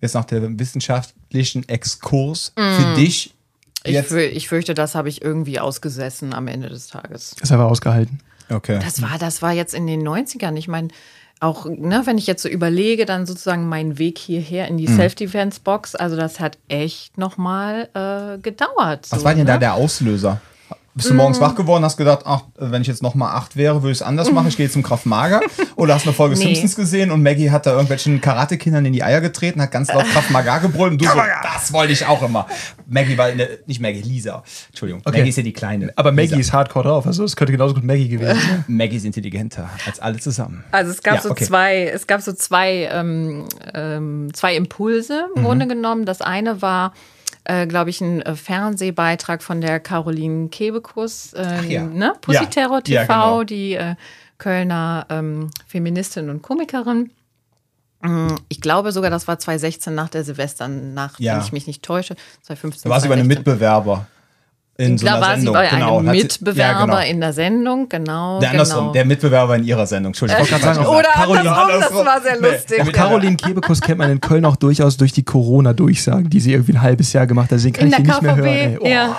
[0.00, 2.60] Jetzt nach dem wissenschaftlichen Exkurs mm.
[2.60, 3.34] für dich.
[3.84, 7.34] Ich, für, ich, fürchte, das habe ich irgendwie ausgesessen am Ende des Tages.
[7.40, 8.20] Das haben wir ausgehalten.
[8.50, 8.78] Okay.
[8.82, 10.56] Das war, das war jetzt in den 90ern.
[10.56, 10.88] Ich meine,
[11.40, 14.96] auch, ne, wenn ich jetzt so überlege, dann sozusagen meinen Weg hierher in die mhm.
[14.96, 19.06] Self-Defense-Box, also das hat echt nochmal äh, gedauert.
[19.10, 19.52] Was so, war denn ne?
[19.52, 20.40] da der Auslöser?
[20.98, 21.42] Bist du morgens mm.
[21.42, 24.02] wach geworden, hast gedacht, ach, wenn ich jetzt noch mal acht wäre, würde ich es
[24.02, 24.48] anders machen.
[24.48, 25.40] Ich gehe zum Kraft Mager.
[25.76, 26.42] Oder hast eine Folge nee.
[26.42, 30.04] Simpsons gesehen und Maggie hat da irgendwelchen Karate-Kindern in die Eier getreten, hat ganz laut
[30.06, 32.48] Kraft Mager gebrüllt und du so, das wollte ich auch immer.
[32.88, 34.42] Maggie war, der, nicht Maggie, Lisa.
[34.70, 35.02] Entschuldigung.
[35.04, 35.18] Okay.
[35.18, 35.92] Maggie ist ja die Kleine.
[35.94, 36.40] Aber Maggie Lisa.
[36.40, 38.64] ist hardcore drauf, also es könnte genauso gut Maggie gewesen sein.
[38.76, 40.64] Maggie ist intelligenter als alle zusammen.
[40.72, 41.44] Also es gab ja, so okay.
[41.44, 45.46] zwei, es gab so zwei, ähm, ähm, zwei Impulse im mhm.
[45.46, 46.06] Grunde genommen.
[46.06, 46.92] Das eine war,
[47.48, 51.84] äh, glaube ich, ein äh, Fernsehbeitrag von der Caroline Kebekus, äh, ja.
[51.84, 52.12] ne?
[52.20, 53.42] Pussyterror TV, ja, genau.
[53.42, 53.94] die äh,
[54.36, 57.10] Kölner ähm, Feministin und Komikerin.
[58.02, 61.34] Mm, ich glaube sogar, das war 2016 nach der Silvesternacht, ja.
[61.34, 62.14] wenn ich mich nicht täusche.
[62.42, 62.88] 2015.
[62.88, 64.06] Da war sie über einen Mitbewerber
[64.80, 65.54] in so da war Sendung.
[65.54, 65.98] sie bei genau.
[65.98, 66.98] einem Mitbewerber ja, genau.
[66.98, 68.38] in der Sendung, genau.
[68.38, 68.92] Der, genau.
[68.92, 70.44] der Mitbewerber in ihrer Sendung, Entschuldigung.
[70.44, 72.84] Ich sagen, Oder Caroline, andersrum, das war sehr lustig.
[72.84, 76.74] Nee, Caroline Kebekus kennt man in Köln auch durchaus durch die Corona-Durchsagen, die sie irgendwie
[76.74, 77.58] ein halbes Jahr gemacht hat.
[77.58, 78.46] Deswegen kann in ich die nicht mehr hören.
[78.46, 78.78] Ey.
[78.80, 78.86] Oh.
[78.86, 79.16] Ja.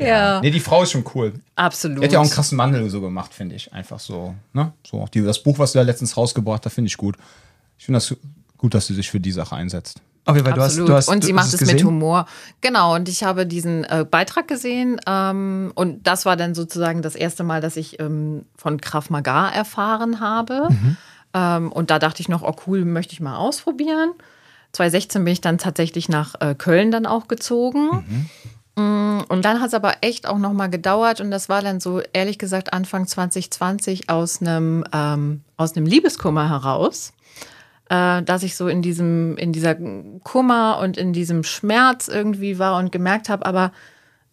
[0.04, 0.40] ja.
[0.40, 1.34] Nee, die Frau ist schon cool.
[1.54, 2.00] Absolut.
[2.00, 3.72] Die hat ja auch einen krassen Mandel so gemacht, finde ich.
[3.72, 4.34] Einfach so.
[4.52, 4.72] Ne?
[4.84, 7.16] so auch die, das Buch, was du da letztens rausgebracht hast, finde ich gut.
[7.78, 8.12] Ich finde das
[8.58, 10.00] gut, dass sie sich für die Sache einsetzt.
[10.26, 11.76] Auf jeden Fall, du hast, du hast, und sie macht es gesehen?
[11.76, 12.26] mit Humor.
[12.62, 17.14] Genau, und ich habe diesen äh, Beitrag gesehen ähm, und das war dann sozusagen das
[17.14, 20.68] erste Mal, dass ich ähm, von Krav Maga erfahren habe.
[20.70, 20.96] Mhm.
[21.34, 24.12] Ähm, und da dachte ich noch, oh cool, möchte ich mal ausprobieren.
[24.72, 28.04] 2016 bin ich dann tatsächlich nach äh, Köln dann auch gezogen.
[28.06, 28.30] Mhm.
[28.76, 31.80] Mm, und dann hat es aber echt auch noch mal gedauert und das war dann
[31.80, 37.12] so ehrlich gesagt Anfang 2020 aus einem ähm, aus einem Liebeskummer heraus
[37.88, 39.76] äh, dass ich so in diesem, in dieser
[40.22, 43.72] Kummer und in diesem Schmerz irgendwie war und gemerkt habe, aber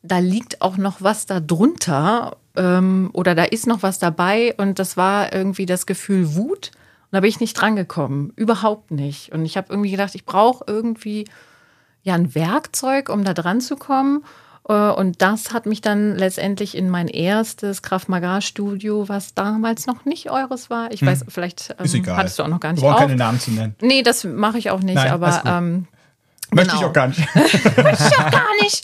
[0.03, 4.79] da liegt auch noch was da drunter ähm, oder da ist noch was dabei und
[4.79, 6.71] das war irgendwie das Gefühl Wut.
[7.11, 9.33] Und da bin ich nicht drangekommen, überhaupt nicht.
[9.33, 11.25] Und ich habe irgendwie gedacht, ich brauche irgendwie
[12.03, 14.23] ja ein Werkzeug, um da dran zu kommen.
[14.67, 19.87] Äh, und das hat mich dann letztendlich in mein erstes Kraft Maga Studio, was damals
[19.87, 20.91] noch nicht eures war.
[20.91, 21.07] Ich hm.
[21.07, 22.81] weiß, vielleicht ähm, hattest du auch noch gar nicht.
[22.81, 23.75] Wir brauchen keine Namen zu nennen.
[23.81, 25.87] Nee, das mache ich auch nicht, Nein, aber ähm,
[26.53, 26.89] Möchte ich Genau.
[26.89, 27.19] auch gar nicht.
[27.35, 28.83] Ich auch gar nicht.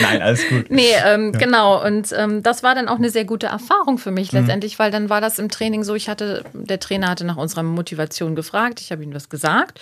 [0.00, 0.70] Nein, alles gut.
[0.70, 1.84] Nee, ähm, genau.
[1.84, 5.10] Und ähm, das war dann auch eine sehr gute Erfahrung für mich letztendlich, weil dann
[5.10, 8.92] war das im Training so, ich hatte, der Trainer hatte nach unserer Motivation gefragt, ich
[8.92, 9.80] habe ihm das gesagt.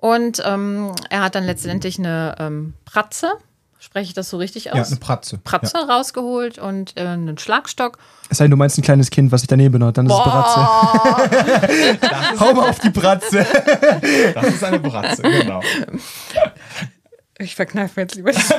[0.00, 3.32] Und ähm, er hat dann letztendlich eine ähm, Pratze,
[3.78, 4.88] spreche ich das so richtig Ja, aus?
[4.90, 5.38] eine Pratze.
[5.38, 7.98] Pratze rausgeholt und äh, einen Schlagstock.
[8.30, 10.18] Es sei denn, du meinst ein kleines Kind, was sich daneben hat, dann ist es
[10.18, 10.60] Bratze.
[12.40, 13.40] Hau mal auf die Bratze.
[14.34, 15.60] Ja, das ist eine Bratze, genau.
[17.42, 18.58] Ich verkneife mir jetzt lieber das Ich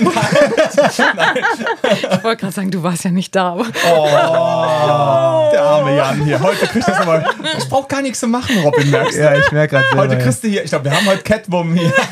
[2.23, 3.51] wollte gerade sagen, du warst ja nicht da.
[3.51, 6.39] Aber Der arme Jan hier.
[6.39, 7.23] Heute kriegt das aber.
[7.59, 9.21] Ich brauch gar nichts zu machen, Robin, merkst du?
[9.21, 9.95] Ja, ich merke gerade.
[9.95, 11.93] Heute kriegst du hier, ich glaube, wir haben heute Catwoman hier.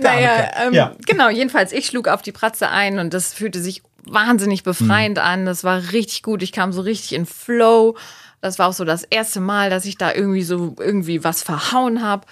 [0.00, 0.92] Naja, ähm, Ja.
[1.06, 5.44] genau, jedenfalls, ich schlug auf die Pratze ein und das fühlte sich wahnsinnig befreiend an.
[5.44, 6.42] Das war richtig gut.
[6.42, 7.96] Ich kam so richtig in Flow.
[8.40, 12.02] Das war auch so das erste Mal, dass ich da irgendwie so irgendwie was verhauen
[12.02, 12.26] habe.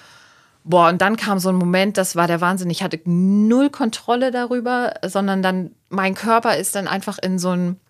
[0.65, 2.71] Boah, und dann kam so ein Moment, das war der Wahnsinn.
[2.71, 7.81] Ich hatte null Kontrolle darüber, sondern dann mein Körper ist dann einfach in so einen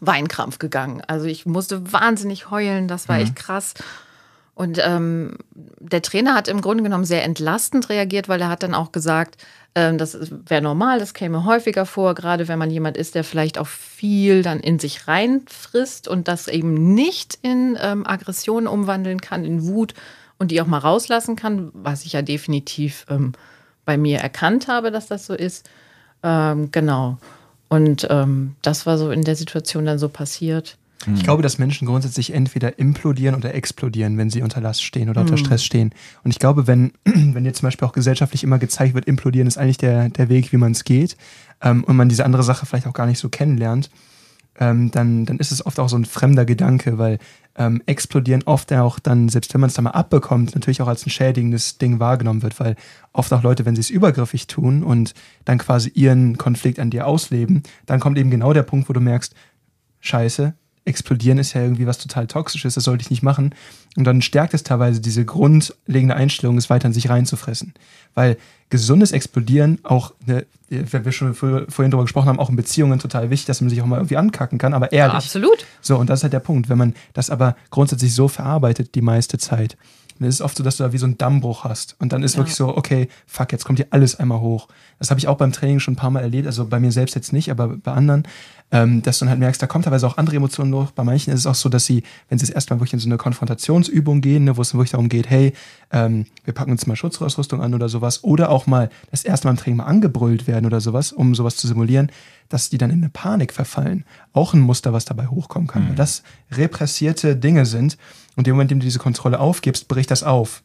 [0.00, 1.02] Weinkrampf gegangen.
[1.06, 3.74] Also ich musste wahnsinnig heulen, das war echt krass.
[4.54, 8.74] Und ähm, der Trainer hat im Grunde genommen sehr entlastend reagiert, weil er hat dann
[8.74, 9.36] auch gesagt,
[9.74, 13.58] ähm, das wäre normal, das käme häufiger vor, gerade wenn man jemand ist, der vielleicht
[13.58, 19.44] auch viel dann in sich reinfrisst und das eben nicht in ähm, Aggression umwandeln kann,
[19.44, 19.94] in Wut
[20.44, 23.32] und die auch mal rauslassen kann, was ich ja definitiv ähm,
[23.86, 25.66] bei mir erkannt habe, dass das so ist.
[26.22, 27.16] Ähm, genau.
[27.68, 30.76] Und ähm, das war so in der Situation dann so passiert.
[31.14, 35.22] Ich glaube, dass Menschen grundsätzlich entweder implodieren oder explodieren, wenn sie unter Last stehen oder
[35.22, 35.92] unter Stress stehen.
[36.24, 39.56] Und ich glaube, wenn, wenn dir zum Beispiel auch gesellschaftlich immer gezeigt wird, implodieren ist
[39.56, 41.16] eigentlich der, der Weg, wie man es geht,
[41.62, 43.88] ähm, und man diese andere Sache vielleicht auch gar nicht so kennenlernt,
[44.58, 47.18] ähm, dann, dann ist es oft auch so ein fremder Gedanke, weil
[47.56, 51.06] ähm, explodieren oft auch dann, selbst wenn man es dann mal abbekommt, natürlich auch als
[51.06, 52.76] ein schädigendes Ding wahrgenommen wird, weil
[53.12, 57.06] oft auch Leute, wenn sie es übergriffig tun und dann quasi ihren Konflikt an dir
[57.06, 59.34] ausleben, dann kommt eben genau der Punkt, wo du merkst,
[60.00, 60.54] scheiße,
[60.86, 63.54] explodieren ist ja irgendwie was total Toxisches, das sollte ich nicht machen.
[63.96, 67.72] Und dann stärkt es teilweise diese grundlegende Einstellung, es weiter in sich reinzufressen.
[68.14, 68.36] Weil
[68.70, 72.98] gesundes Explodieren auch, ne, wenn wir schon vor- vorhin darüber gesprochen haben, auch in Beziehungen
[72.98, 75.14] total wichtig, dass man sich auch mal irgendwie ankacken kann, aber ehrlich.
[75.14, 75.64] Absolut.
[75.80, 76.68] So, und das ist halt der Punkt.
[76.68, 79.76] Wenn man das aber grundsätzlich so verarbeitet, die meiste Zeit,
[80.18, 81.96] dann ist es oft so, dass du da wie so einen Dammbruch hast.
[81.98, 82.38] Und dann ist Ja.
[82.38, 84.68] wirklich so, okay, fuck, jetzt kommt hier alles einmal hoch.
[84.98, 87.14] Das habe ich auch beim Training schon ein paar Mal erlebt, also bei mir selbst
[87.16, 88.22] jetzt nicht, aber bei anderen,
[88.70, 90.90] ähm, dass du dann halt merkst, da kommt teilweise auch andere Emotionen hoch.
[90.92, 93.08] Bei manchen ist es auch so, dass sie, wenn sie jetzt erstmal wirklich in so
[93.08, 95.52] eine Konfrontationsübung gehen, ne, wo es dann wirklich darum geht, hey,
[95.92, 99.52] ähm, wir packen uns mal Schutzausrüstung an oder sowas, oder auch mal das erste Mal
[99.52, 102.10] im Training mal angebrüllt werden oder sowas, um sowas zu simulieren,
[102.48, 104.04] dass die dann in eine Panik verfallen.
[104.32, 105.88] Auch ein Muster, was dabei hochkommen kann.
[105.88, 107.96] Weil das repressierte Dinge sind.
[108.36, 110.62] Und im Moment, in dem du diese Kontrolle aufgibst, bricht das auf.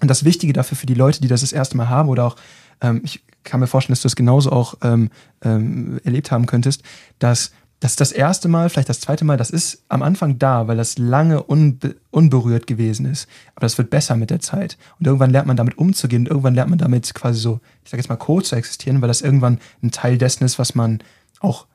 [0.00, 2.36] Und das Wichtige dafür für die Leute, die das das erste Mal haben oder auch,
[2.80, 5.10] ähm, ich kann mir vorstellen, dass du das genauso auch ähm,
[5.42, 6.82] ähm, erlebt haben könntest,
[7.18, 10.76] dass dass das erste Mal, vielleicht das zweite Mal, das ist am Anfang da, weil
[10.76, 13.28] das lange unbe unberührt gewesen ist.
[13.54, 14.76] Aber das wird besser mit der Zeit.
[14.98, 17.98] Und irgendwann lernt man damit umzugehen und irgendwann lernt man damit quasi so, ich sag
[17.98, 20.98] jetzt mal, co zu existieren, weil das irgendwann ein Teil dessen ist, was man
[21.38, 21.66] auch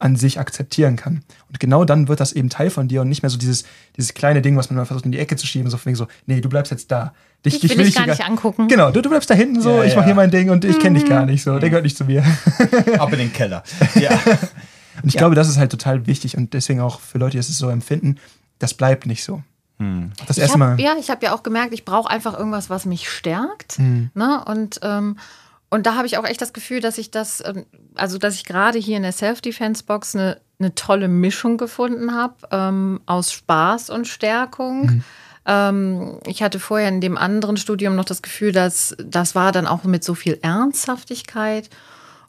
[0.00, 1.22] an sich akzeptieren kann.
[1.48, 3.64] Und genau dann wird das eben Teil von dir und nicht mehr so dieses,
[3.96, 5.96] dieses kleine Ding, was man mal versucht in die Ecke zu schieben, so von wegen
[5.96, 7.12] so, nee, du bleibst jetzt da.
[7.44, 8.66] Dich will ich gar nicht angucken.
[8.68, 10.06] Genau, du, du bleibst da hinten so, Ja, ich mache ja.
[10.06, 12.24] hier mein Ding und ich kenne dich gar nicht so, der gehört nicht zu mir.
[12.98, 13.62] Ab in den Keller.
[13.94, 14.10] Ja.
[15.02, 17.48] Und ich glaube, das ist halt total wichtig und deswegen auch für Leute, die es
[17.56, 18.16] so empfinden,
[18.58, 19.42] das bleibt nicht so.
[20.26, 20.78] Das Ich erste Mal.
[20.78, 23.78] ja, ich habe ja auch gemerkt, ich brauche einfach irgendwas, was mich stärkt.
[23.78, 24.44] Ne?
[24.44, 25.16] Und, ähm,
[25.70, 27.64] und da habe ich auch echt das Gefühl, dass ich das, ähm,
[27.94, 33.00] also dass ich gerade hier in der Self-Defense-Box eine, eine tolle Mischung gefunden habe ähm,
[33.06, 35.02] aus Spaß und Stärkung.
[35.46, 39.66] Ähm, ich hatte vorher in dem anderen Studium noch das Gefühl, dass das war dann
[39.66, 41.70] auch mit so viel Ernsthaftigkeit.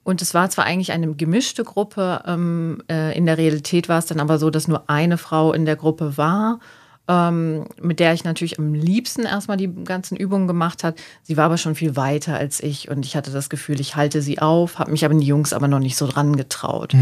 [0.04, 4.08] Und es war zwar eigentlich eine gemischte Gruppe, ähm, äh, in der Realität war es
[4.08, 6.60] dann aber so, dass nur eine Frau in der Gruppe war,
[7.08, 11.00] ähm, mit der ich natürlich am liebsten erstmal die ganzen Übungen gemacht hat.
[11.24, 14.22] Sie war aber schon viel weiter als ich und ich hatte das Gefühl, ich halte
[14.22, 16.94] sie auf, habe mich aber die Jungs aber noch nicht so dran getraut.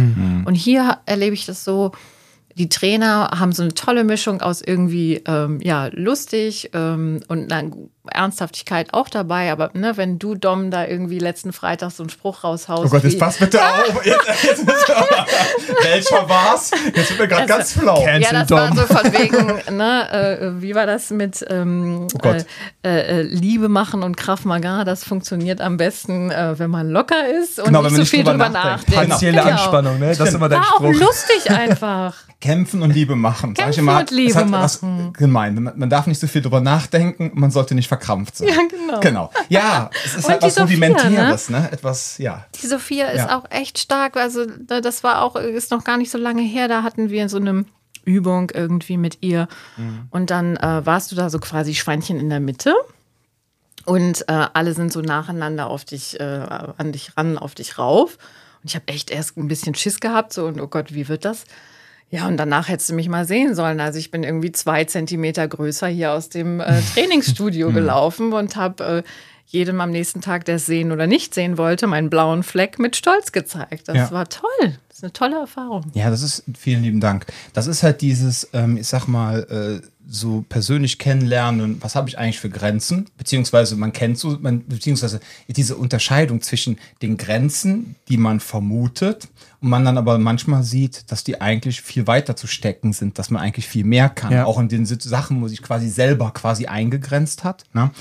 [0.45, 1.91] Und hier erlebe ich das so,
[2.55, 7.63] die Trainer haben so eine tolle Mischung aus irgendwie ähm, ja lustig ähm, und na,
[8.11, 12.43] Ernsthaftigkeit auch dabei, aber ne, wenn du, Dom, da irgendwie letzten Freitag so einen Spruch
[12.43, 12.85] raushaust.
[12.85, 14.05] Oh Gott, jetzt pass bitte auf.
[14.05, 14.67] Jetzt, jetzt,
[15.83, 16.71] Welcher war's?
[16.95, 18.03] Jetzt wird mir gerade Also, ganz flau.
[18.03, 18.77] Cancel Ja, das war Dom.
[18.77, 20.11] so von wegen, ne,
[20.57, 22.45] äh, wie war das mit ähm, Oh Gott.
[22.85, 24.83] äh, äh, Liebe machen und Kraft Maga?
[24.83, 27.99] Das funktioniert am besten, äh, wenn man locker ist und Genau, nicht wenn so man
[28.01, 28.87] nicht viel drüber nachdenkt.
[28.89, 29.09] nachdenkt.
[29.09, 29.51] Partielle Genau.
[29.51, 30.07] Anspannung, ne?
[30.15, 30.99] Das ist immer dein War auch Spruch.
[31.07, 32.15] lustig einfach.
[32.41, 33.53] Kämpfen und Liebe machen.
[33.53, 35.11] Kämpfen immer, und Liebe machen.
[35.13, 35.55] gemein.
[35.55, 38.47] Man, man darf nicht so viel drüber nachdenken, man sollte nicht verkrampft sein.
[38.49, 38.99] Ja, genau.
[38.99, 39.31] Genau.
[39.49, 41.69] Ja, es ist halt was Sophia, Rudimentäres, ne?
[41.71, 42.45] Etwas, ja.
[42.61, 43.37] Die Sophia ist Ja.
[43.37, 44.17] auch echt stark.
[44.17, 46.67] Also da- das war auch, ist noch gar nicht so lange her.
[46.67, 47.65] Da hatten wir so eine
[48.05, 49.47] Übung irgendwie mit ihr.
[50.09, 52.73] Und dann äh, warst du da so quasi Schweinchen in der Mitte.
[53.85, 58.17] Und äh, alle sind so nacheinander auf dich, äh, an dich ran, auf dich rauf.
[58.61, 61.23] Und ich habe echt erst ein bisschen Schiss gehabt, so und oh Gott, wie wird
[61.25, 61.45] das?
[62.11, 63.79] Ja, und danach hättest du mich mal sehen sollen.
[63.79, 68.83] Also ich bin irgendwie zwei Zentimeter größer hier aus dem äh, Trainingsstudio gelaufen und habe
[68.83, 69.03] äh,
[69.51, 72.95] jedem am nächsten Tag, der es sehen oder nicht sehen wollte, meinen blauen Fleck mit
[72.95, 73.87] Stolz gezeigt.
[73.87, 74.11] Das Ja.
[74.11, 74.47] war toll.
[74.87, 75.85] Das ist eine tolle Erfahrung.
[75.95, 77.25] Ja, das ist, vielen lieben Dank.
[77.53, 82.17] Das ist halt dieses, ähm, ich sag mal, äh, so persönlich kennenlernen, was habe ich
[82.17, 88.17] eigentlich für Grenzen, beziehungsweise man kennt so, man, beziehungsweise diese Unterscheidung zwischen den Grenzen, die
[88.17, 89.27] man vermutet
[89.61, 93.29] und man dann aber manchmal sieht, dass die eigentlich viel weiter zu stecken sind, dass
[93.29, 94.45] man eigentlich viel mehr kann, Ja.
[94.45, 97.63] auch in den Sachen, wo sich quasi selber quasi eingegrenzt hat.
[97.73, 97.91] Ne?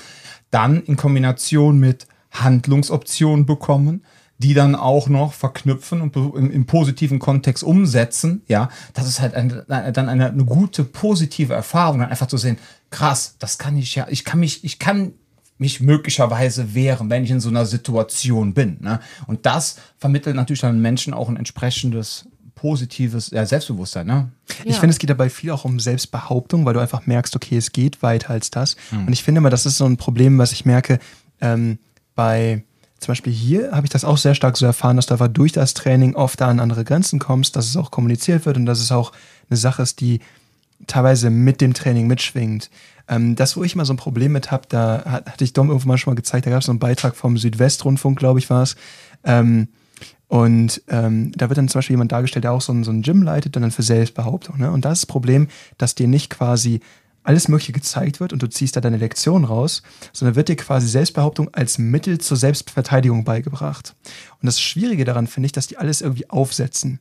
[0.50, 4.02] Dann in Kombination mit Handlungsoptionen bekommen,
[4.38, 9.34] die dann auch noch verknüpfen und im, im positiven Kontext umsetzen, ja, das ist halt
[9.34, 12.56] ein, dann eine, eine gute positive Erfahrung, dann einfach zu sehen,
[12.90, 15.12] krass, das kann ich ja, ich kann mich, ich kann
[15.58, 18.78] mich möglicherweise wehren, wenn ich in so einer Situation bin.
[18.80, 19.00] Ne?
[19.26, 22.28] Und das vermittelt natürlich dann Menschen auch ein entsprechendes
[22.60, 24.06] positives ja, Selbstbewusstsein.
[24.06, 24.28] Ne?
[24.64, 24.80] Ich Ja.
[24.80, 28.02] finde, es geht dabei viel auch um Selbstbehauptung, weil du einfach merkst, okay, es geht
[28.02, 28.76] weiter als das.
[28.90, 30.98] Und ich finde immer, das ist so ein Problem, was ich merke,
[31.40, 31.78] ähm,
[32.14, 32.64] bei
[32.98, 35.52] zum Beispiel hier habe ich das auch sehr stark so erfahren, dass du einfach durch
[35.52, 38.80] das Training oft da an andere Grenzen kommst, dass es auch kommuniziert wird und dass
[38.80, 39.12] es auch
[39.48, 40.18] eine Sache ist, die
[40.88, 42.70] teilweise mit dem Training mitschwingt.
[43.08, 45.68] Ähm, das, wo ich mal so ein Problem mit habe, da hat, hatte ich Dom
[45.68, 48.50] irgendwann mal schon mal gezeigt, da gab es so einen Beitrag vom Südwestrundfunk, glaube ich,
[48.50, 48.74] war es.
[49.24, 49.68] Ähm,
[50.28, 53.02] und ähm, da wird dann zum Beispiel jemand dargestellt, der auch so ein, so ein
[53.02, 54.58] Gym leitet und dann für Selbstbehauptung.
[54.58, 54.70] Ne?
[54.70, 55.48] Und das ist das Problem,
[55.78, 56.80] dass dir nicht quasi
[57.22, 60.86] alles Mögliche gezeigt wird und du ziehst da deine Lektion raus, sondern wird dir quasi
[60.86, 63.94] Selbstbehauptung als Mittel zur Selbstverteidigung beigebracht.
[64.40, 67.00] Und das Schwierige daran finde ich, dass die alles irgendwie aufsetzen.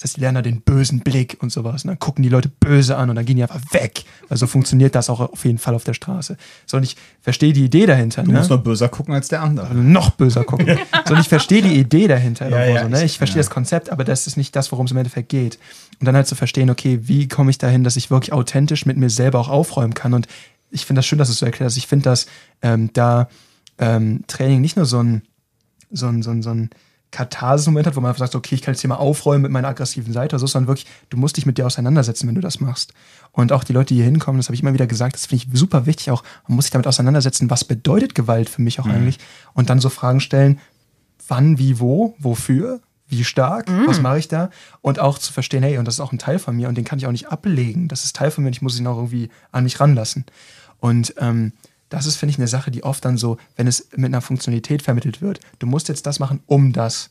[0.00, 1.82] Das heißt, die lernen da den bösen Blick und sowas.
[1.82, 4.04] Und dann gucken die Leute böse an und dann gehen die einfach weg.
[4.28, 6.36] Also funktioniert das auch auf jeden Fall auf der Straße.
[6.66, 8.22] So, und ich verstehe die Idee dahinter.
[8.22, 8.38] Du ne?
[8.38, 9.66] musst nur böser gucken als der andere.
[9.66, 10.78] Also noch böser gucken.
[11.06, 12.48] so, und ich verstehe die Idee dahinter.
[12.48, 12.98] Ja, ja, so, ne?
[12.98, 13.42] ich- Ich verstehe ja.
[13.42, 15.58] das Konzept, aber das ist nicht das, worum es im Endeffekt geht.
[15.98, 18.96] Und dann halt zu verstehen, okay, wie komme ich dahin, dass ich wirklich authentisch mit
[18.98, 20.14] mir selber auch aufräumen kann.
[20.14, 20.28] Und
[20.70, 21.76] ich finde das schön, dass du es so erklärst.
[21.76, 22.26] Ich finde, dass
[22.62, 23.28] ähm, da
[23.78, 25.22] ähm, Training nicht nur so ein,
[25.90, 26.70] so ein, so ein, so ein
[27.10, 29.68] Katharsis-Moment hat, wo man einfach sagt, okay, ich kann jetzt hier mal aufräumen mit meiner
[29.68, 32.60] aggressiven Seite oder so, sondern wirklich, du musst dich mit dir auseinandersetzen, wenn du das
[32.60, 32.92] machst.
[33.32, 35.44] Und auch die Leute, die hier hinkommen, das habe ich immer wieder gesagt, das finde
[35.44, 38.86] ich super wichtig auch, man muss sich damit auseinandersetzen, was bedeutet Gewalt für mich auch
[38.86, 39.18] eigentlich?
[39.54, 40.60] Und dann so Fragen stellen,
[41.26, 44.50] wann, wie, wo, wofür, wie stark, was mache ich da?
[44.82, 46.84] Und auch zu verstehen, hey, und das ist auch ein Teil von mir und den
[46.84, 48.96] kann ich auch nicht ablegen, das ist Teil von mir und ich muss ihn auch
[48.96, 50.26] irgendwie an mich ranlassen.
[50.78, 51.52] Und ähm,
[51.88, 54.82] das ist, finde ich, eine Sache, die oft dann so, wenn es mit einer Funktionalität
[54.82, 57.10] vermittelt wird, du musst jetzt das machen, um das.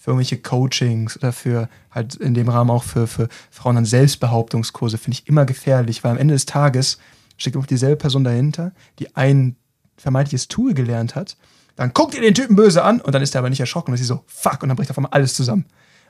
[0.00, 4.96] Für irgendwelche Coachings oder für halt in dem Rahmen auch für, für Frauen dann Selbstbehauptungskurse,
[4.96, 6.98] finde ich immer gefährlich, weil am Ende des Tages
[7.36, 8.70] steckt auch dieselbe Person dahinter,
[9.00, 9.56] die ein
[9.96, 11.36] vermeintliches Tool gelernt hat.
[11.74, 13.94] Dann guckt ihr den Typen böse an und dann ist er aber nicht erschrocken und
[13.94, 15.64] ist sie so, fuck, und dann bricht auf einmal alles zusammen.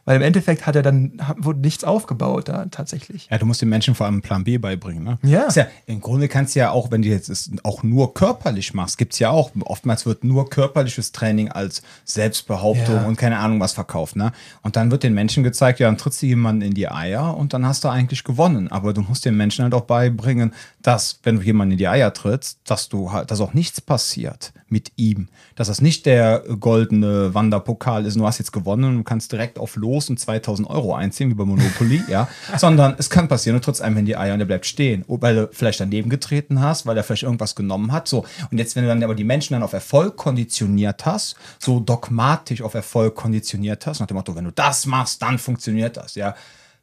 [0.08, 3.28] Weil im Endeffekt hat er dann, wurde nichts aufgebaut da tatsächlich.
[3.30, 5.04] Ja, du musst den Menschen vor allem Plan B beibringen.
[5.04, 5.18] Ne?
[5.22, 5.42] Ja.
[5.44, 5.66] Ist ja.
[5.86, 9.12] Im Grunde kannst du ja auch, wenn du jetzt es auch nur körperlich machst, gibt
[9.12, 13.06] es ja auch, oftmals wird nur körperliches Training als Selbstbehauptung Ja.
[13.06, 14.16] und keine Ahnung was verkauft.
[14.16, 14.32] Ne?
[14.62, 17.52] Und dann wird den Menschen gezeigt, ja, dann trittst du jemanden in die Eier und
[17.52, 18.68] dann hast du eigentlich gewonnen.
[18.72, 20.52] Aber du musst den Menschen halt auch beibringen,
[20.82, 24.52] dass, wenn du jemanden in die Eier trittst, dass du halt, dass auch nichts passiert
[24.70, 25.28] mit ihm.
[25.54, 29.76] Dass das nicht der goldene Wanderpokal ist, du hast jetzt gewonnen und kannst direkt auf
[29.76, 32.28] Los und 2000 Euro einziehen, wie bei Monopoly, ja.
[32.56, 35.04] Sondern es kann passieren, du trittst einem in die Eier und der bleibt stehen.
[35.06, 38.08] Oder weil du vielleicht daneben getreten hast, weil er vielleicht irgendwas genommen hat.
[38.08, 38.24] So.
[38.50, 42.62] Und jetzt, wenn du dann aber die Menschen dann auf Erfolg konditioniert hast, so dogmatisch
[42.62, 46.34] auf Erfolg konditioniert hast, nach dem Motto, wenn du das machst, dann funktioniert das, ja.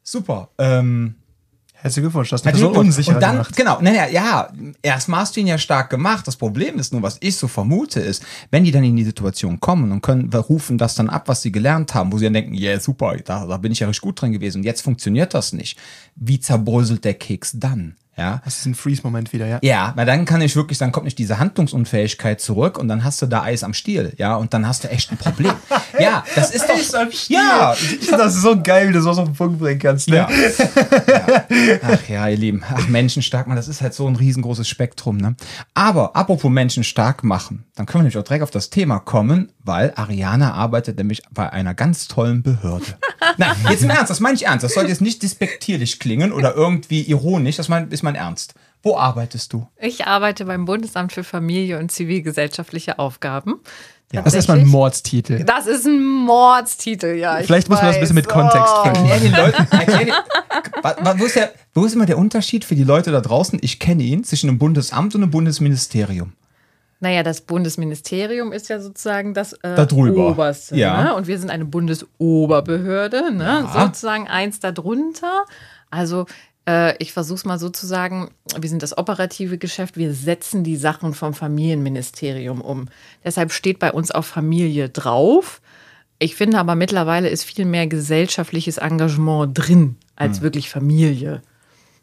[0.02, 0.50] Super.
[0.58, 1.16] Ähm,
[1.78, 3.56] Herzlichen Glückwunsch, das Herzlichen so unsicher Und dann, gemacht.
[3.56, 4.48] genau, naja, ja,
[4.82, 6.26] erstmal hast du ihn ja stark gemacht.
[6.26, 9.60] Das Problem ist nur, was ich so vermute, ist, wenn die dann in die Situation
[9.60, 12.54] kommen und können, rufen das dann ab, was sie gelernt haben, wo sie dann denken,
[12.54, 15.34] ja, yeah, super, da, da bin ich ja richtig gut drin gewesen und jetzt funktioniert
[15.34, 15.78] das nicht.
[16.14, 17.96] Wie zerbröselt der Keks dann?
[18.16, 18.40] Ja.
[18.44, 19.58] Das ist ein Freeze-Moment wieder, ja.
[19.62, 23.20] Ja, weil dann kann ich wirklich, dann kommt nicht diese Handlungsunfähigkeit zurück und dann hast
[23.20, 25.52] du da Eis am Stiel, ja, und dann hast du echt ein Problem.
[25.98, 26.76] ja, das ist doch.
[27.28, 30.08] Ja, Ich finde das so geil, wie du sowas auf den Punkt bringen kannst.
[30.08, 30.16] Ne?
[30.16, 30.28] ja.
[30.30, 31.78] ja.
[31.82, 32.62] Ach ja, ihr Lieben.
[32.68, 35.36] Ach, Menschen stark machen, das ist halt so ein riesengroßes Spektrum, ne?
[35.74, 39.52] Aber apropos Menschen stark machen, dann können wir nämlich auch direkt auf das Thema kommen,
[39.64, 42.86] weil Ariana arbeitet nämlich bei einer ganz tollen Behörde.
[43.36, 44.64] Nein, jetzt im Ernst, das meine ich ernst.
[44.64, 48.54] Das soll jetzt nicht despektierlich klingen oder irgendwie ironisch, das mein, ist mein Ernst.
[48.86, 49.66] Wo arbeitest du?
[49.80, 53.58] Ich arbeite beim Bundesamt für Familie und zivilgesellschaftliche Aufgaben.
[54.12, 55.42] Das ist erstmal ein Mordstitel.
[55.42, 57.40] Das ist ein Mordstitel, ja.
[57.40, 58.28] ich Vielleicht muss man das ein bisschen mit.
[58.28, 58.86] Kontext Oh.
[58.86, 60.14] Erklär den Leuten, erklär
[61.18, 63.58] wo, ist der, wo ist immer der Unterschied für die Leute da draußen?
[63.60, 66.34] Ich kenne ihn zwischen einem Bundesamt und einem Bundesministerium.
[67.00, 69.74] Naja, das Bundesministerium ist ja sozusagen das äh.
[69.92, 70.76] Oberste.
[70.76, 71.02] Ja.
[71.02, 71.14] Ne?
[71.16, 73.64] Und wir sind eine Bundesoberbehörde, ne?
[73.74, 73.86] Ja.
[73.86, 75.44] sozusagen eins darunter.
[75.90, 76.26] Also
[76.68, 80.64] äh, ich versuche es mal so zu sagen, wir sind das operative Geschäft, wir setzen
[80.64, 82.88] die Sachen vom Familienministerium um.
[83.24, 85.60] Deshalb steht bei uns auch Familie drauf.
[86.18, 91.42] Ich finde aber mittlerweile ist viel mehr gesellschaftliches Engagement drin als wirklich Familie.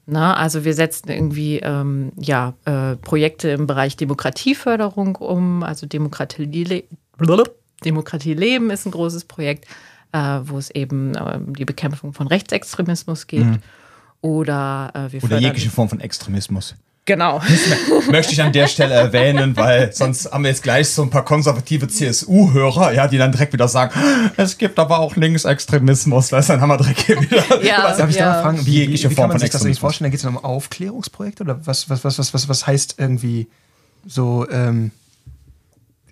[0.05, 6.83] Na, also wir setzen irgendwie ähm, ja, äh, Projekte im Bereich Demokratieförderung um, also Demokratie.
[7.83, 9.65] Demokratie leben ist ein großes Projekt,
[10.11, 13.45] äh, wo es eben äh, die Bekämpfung von Rechtsextremismus geht.
[14.23, 15.23] Oder äh, wir.
[15.23, 16.75] Oder jegliche Form von Extremismus.
[17.03, 17.41] genau.
[18.09, 21.25] Möchte ich an der Stelle erwähnen, weil sonst haben wir jetzt gleich so ein paar
[21.25, 23.93] konservative CSU-Hörer, ja, die dann direkt wieder sagen,
[24.37, 27.43] es gibt aber auch Linksextremismus, weißt du, dann haben wir direkt hier wieder.
[27.63, 28.31] Ja, Darf ich da ja.
[28.31, 30.05] mal fragen, wie, wie, Jegliche wie Form kann man sich das eigentlich vorstellen?
[30.05, 33.47] Da geht es dann um Aufklärungsprojekte oder was, was, was, was, was, was heißt irgendwie
[34.07, 34.91] so, ähm,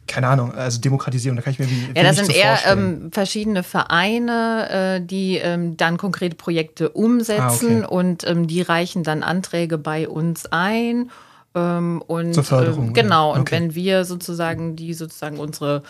[0.07, 3.11] keine Ahnung, also Demokratisierung, da kann ich mir wie Ja, das sind so eher ähm,
[3.11, 7.85] verschiedene Vereine, äh, die ähm, dann konkrete Projekte umsetzen Ah, okay.
[7.87, 11.09] und ähm, die reichen dann Anträge bei uns ein.
[11.55, 13.35] Ähm, und Zur Förderung, ähm, genau, ja.
[13.35, 13.55] und Okay.
[13.55, 15.83] wenn wir sozusagen die sozusagen unsere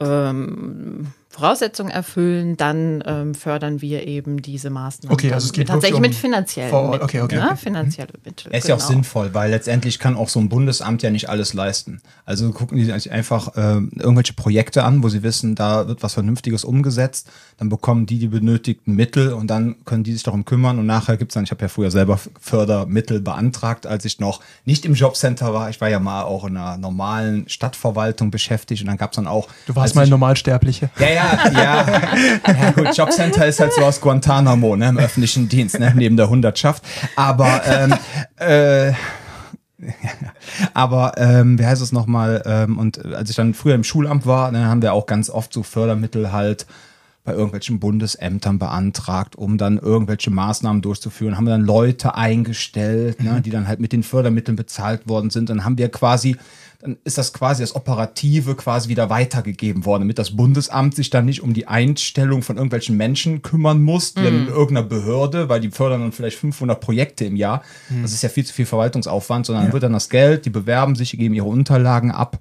[0.00, 5.12] ähm, Voraussetzungen erfüllen, dann ähm, fördern wir eben diese Maßnahmen.
[5.12, 6.90] Okay, also es geht tatsächlich wirklich mit um finanziellen.
[6.90, 7.02] Mitteln.
[7.02, 7.44] Okay, okay, ne?
[7.44, 7.56] okay.
[7.56, 8.48] Finanzielle Mittel.
[8.52, 8.88] Es ist ja auch genau.
[8.88, 12.00] sinnvoll, weil letztendlich kann auch so ein Bundesamt ja nicht alles leisten.
[12.24, 16.14] Also gucken die sich einfach ähm, irgendwelche Projekte an, wo sie wissen, da wird was
[16.14, 17.28] Vernünftiges umgesetzt,
[17.58, 21.18] dann bekommen die die benötigten Mittel und dann können die sich darum kümmern und nachher
[21.18, 25.52] gibt's dann, ich habe ja früher selber Fördermittel beantragt, als ich noch nicht im Jobcenter
[25.52, 25.68] war.
[25.68, 29.48] Ich war ja mal auch in einer normalen Stadtverwaltung beschäftigt und dann gab's dann auch.
[29.66, 30.88] Du warst mal Normalsterbliche.
[30.98, 31.86] ja, ja, ja.
[32.46, 36.28] Ja, gut, Jobcenter ist halt so aus Guantanamo, ne, im öffentlichen Dienst, ne, neben der
[36.28, 36.84] Hundertschaft.
[37.16, 37.94] Aber, ähm,
[38.36, 38.92] äh,
[40.74, 42.42] aber ähm, wie heißt es nochmal?
[42.46, 45.52] Ähm, und als ich dann früher im Schulamt war, dann haben wir auch ganz oft
[45.52, 46.66] so Fördermittel halt
[47.26, 51.36] bei irgendwelchen Bundesämtern beantragt, um dann irgendwelche Maßnahmen durchzuführen.
[51.36, 55.50] Haben wir dann Leute eingestellt, ne, die dann halt mit den Fördermitteln bezahlt worden sind.
[55.50, 56.36] Dann haben wir quasi,
[57.04, 61.42] ist das quasi das Operative quasi wieder weitergegeben worden, damit das Bundesamt sich dann nicht
[61.42, 65.70] um die Einstellung von irgendwelchen Menschen kümmern muss, die dann in irgendeiner Behörde, weil die
[65.70, 67.62] fördern dann vielleicht 500 Projekte im Jahr.
[68.02, 71.12] Das ist ja viel zu viel Verwaltungsaufwand, sondern wird dann das Geld, die bewerben sich,
[71.12, 72.38] geben ihre Unterlagen ab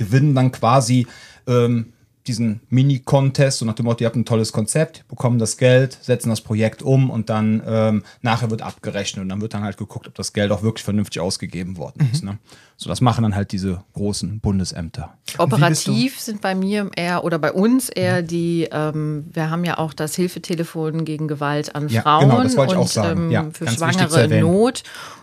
[0.00, 1.06] gewinnen dann quasi
[1.46, 1.92] ähm,
[2.30, 6.30] diesen Mini-Contest, so nach dem Motto, ihr habt ein tolles Konzept, bekommen das Geld, setzen
[6.30, 10.06] das Projekt um und dann ähm, nachher wird abgerechnet und dann wird dann halt geguckt,
[10.06, 12.22] ob das Geld auch wirklich vernünftig ausgegeben worden ist.
[12.22, 12.38] Ne?
[12.76, 15.12] So, das machen dann halt diese großen Bundesämter.
[15.38, 19.92] Operativ sind bei mir eher oder bei uns eher die, ähm, wir haben ja auch
[19.92, 23.24] das Hilfetelefon gegen Gewalt an Ja, Frauen genau, das wollte ich und auch sagen.
[23.24, 24.40] Ähm, Ja, für ganz wichtig zu Schwangere in.
[24.40, 24.82] Not.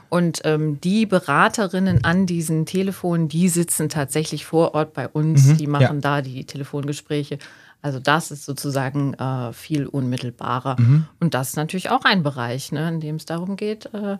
[0.09, 5.67] Und ähm, die Beraterinnen an diesen Telefonen, die sitzen tatsächlich vor Ort bei uns, die
[5.67, 6.01] machen Mhm.
[6.03, 6.17] ja.
[6.17, 7.39] da die Telefongespräche.
[7.81, 10.75] Also das ist sozusagen äh, viel unmittelbarer.
[10.79, 11.05] Mhm.
[11.19, 14.17] Und das ist natürlich auch ein Bereich, ne, in dem es darum geht, äh,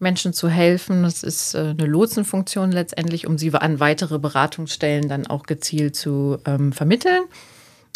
[0.00, 1.02] Menschen zu helfen.
[1.02, 6.38] Das ist äh, eine Lotsenfunktion letztendlich, um sie an weitere Beratungsstellen dann auch gezielt zu
[6.44, 7.22] ähm, vermitteln.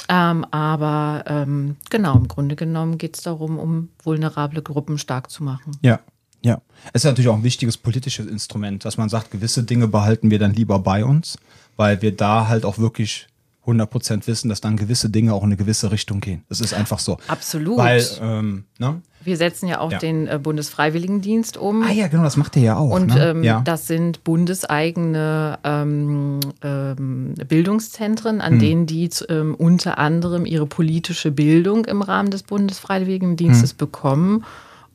[0.08, 5.44] Ähm, aber ähm, genau, im Grunde genommen geht es darum, um vulnerable Gruppen stark zu
[5.44, 5.76] machen.
[5.80, 6.00] Ja.
[6.45, 6.61] Ja,
[6.93, 10.38] es ist natürlich auch ein wichtiges politisches Instrument, dass man sagt, gewisse Dinge behalten wir
[10.38, 11.36] dann lieber bei uns,
[11.76, 13.28] weil wir da halt auch wirklich
[13.64, 16.43] 100% wissen, dass dann gewisse Dinge auch in eine gewisse Richtung gehen.
[16.49, 17.18] Das ist einfach so.
[17.28, 17.78] Absolut.
[17.78, 19.01] Weil, ähm, ne?
[19.24, 19.99] Wir setzen ja auch Ja.
[19.99, 21.84] den äh, Bundesfreiwilligendienst um.
[21.84, 22.90] Ah ja, genau, das macht ihr ja auch.
[22.90, 23.24] Und ne?
[23.30, 23.61] ähm, ja.
[23.64, 28.59] das sind bundeseigene ähm, ähm, Bildungszentren, an Hm.
[28.59, 33.76] denen die ähm, unter anderem ihre politische Bildung im Rahmen des Bundesfreiwilligendienstes Hm.
[33.78, 34.45] bekommen.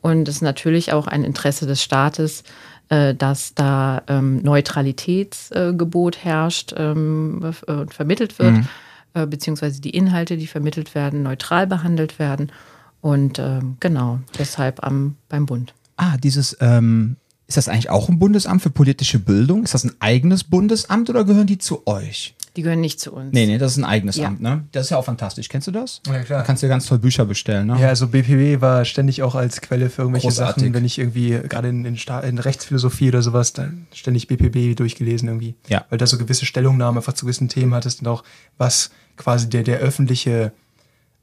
[0.08, 2.44] Und es ist natürlich auch ein Interesse des Staates,
[2.88, 8.68] äh, dass da ähm, Neutralitätsgebot herrscht ähm, äh, und vermittelt wird, Hm.
[9.16, 12.54] äh, beziehungsweise die Inhalte, die vermittelt werden, neutral behandelt werden.
[13.02, 15.74] Und ähm, genau, deshalb am, beim Bund.
[15.98, 19.64] Ah, dieses, ähm, Ist das eigentlich auch ein Bundesamt für politische Bildung?
[19.66, 22.34] Ist das ein eigenes Bundesamt oder gehören die zu euch?
[22.58, 23.34] Die gehören nicht zu uns.
[23.34, 24.28] Nee, nee, das ist ein eigenes Ja.
[24.28, 24.66] Amt, ne?
[24.72, 25.48] Das ist ja auch fantastisch.
[25.48, 26.02] Kennst du das?
[26.08, 26.40] Ja, klar.
[26.40, 27.80] Da kannst du dir ganz toll Bücher bestellen, ne?
[27.80, 30.64] Ja, also BPB war ständig auch als Quelle für irgendwelche Großartig.
[30.64, 35.30] Sachen, wenn ich irgendwie gerade in, in, in Rechtsphilosophie oder sowas, dann ständig BPB durchgelesen
[35.30, 35.54] irgendwie.
[35.68, 35.86] Ja.
[35.90, 38.24] Weil da so gewisse Stellungnahmen einfach zu gewissen Themen hattest und auch
[38.58, 40.52] was quasi der, der öffentliche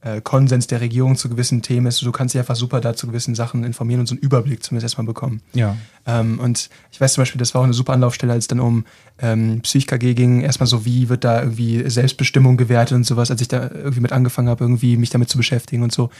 [0.04, 2.02] äh, Konsens der Regierung zu gewissen Themen ist.
[2.02, 4.84] Du kannst dich einfach super da zu gewissen Sachen informieren und so einen Überblick zumindest
[4.84, 5.40] erstmal bekommen.
[5.54, 5.76] Ja.
[6.06, 8.60] Ähm, und ich weiß zum Beispiel, das war auch eine super Anlaufstelle, als es dann
[8.60, 8.84] um
[9.18, 10.42] ähm, PsychKG ging.
[10.42, 14.12] Erstmal so, wie wird da irgendwie Selbstbestimmung gewertet und sowas, als ich da irgendwie mit
[14.12, 16.10] angefangen habe, irgendwie mich damit zu beschäftigen und so.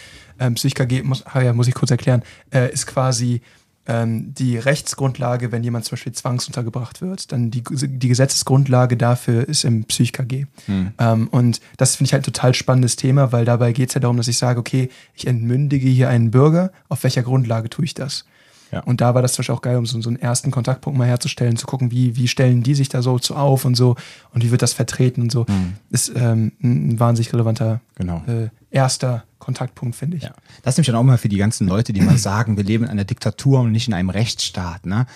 [0.40, 2.22] Ähm, PsychKG, muss, ah ja, muss ich kurz erklären,
[2.52, 3.42] äh, ist quasi
[3.86, 7.32] die Rechtsgrundlage, wenn jemand zum Beispiel zwangsuntergebracht wird.
[7.32, 10.46] Dann die, die Gesetzesgrundlage dafür ist im PsychKG.
[10.98, 14.00] Ähm, und das finde ich halt ein total spannendes Thema, weil dabei geht es ja
[14.00, 17.92] darum, dass ich sage, okay, ich entmündige hier einen Bürger, auf welcher Grundlage tue ich
[17.92, 18.24] das?
[18.72, 18.80] Ja.
[18.80, 21.06] Und da war das zum Beispiel auch geil, um so, so einen ersten Kontaktpunkt mal
[21.06, 23.94] herzustellen, zu gucken, wie, wie stellen die sich da so zu auf und so
[24.32, 25.46] und wie wird das vertreten und so.
[25.90, 28.24] Ist ähm, ein wahnsinnig relevanter Genau.
[28.26, 30.24] äh, erster Kontaktpunkt, finde ich.
[30.24, 30.34] Ja.
[30.62, 32.84] Das ist nämlich dann auch mal für die ganzen Leute, die mal sagen, wir leben
[32.84, 35.06] in einer Diktatur und nicht in einem Rechtsstaat, ne?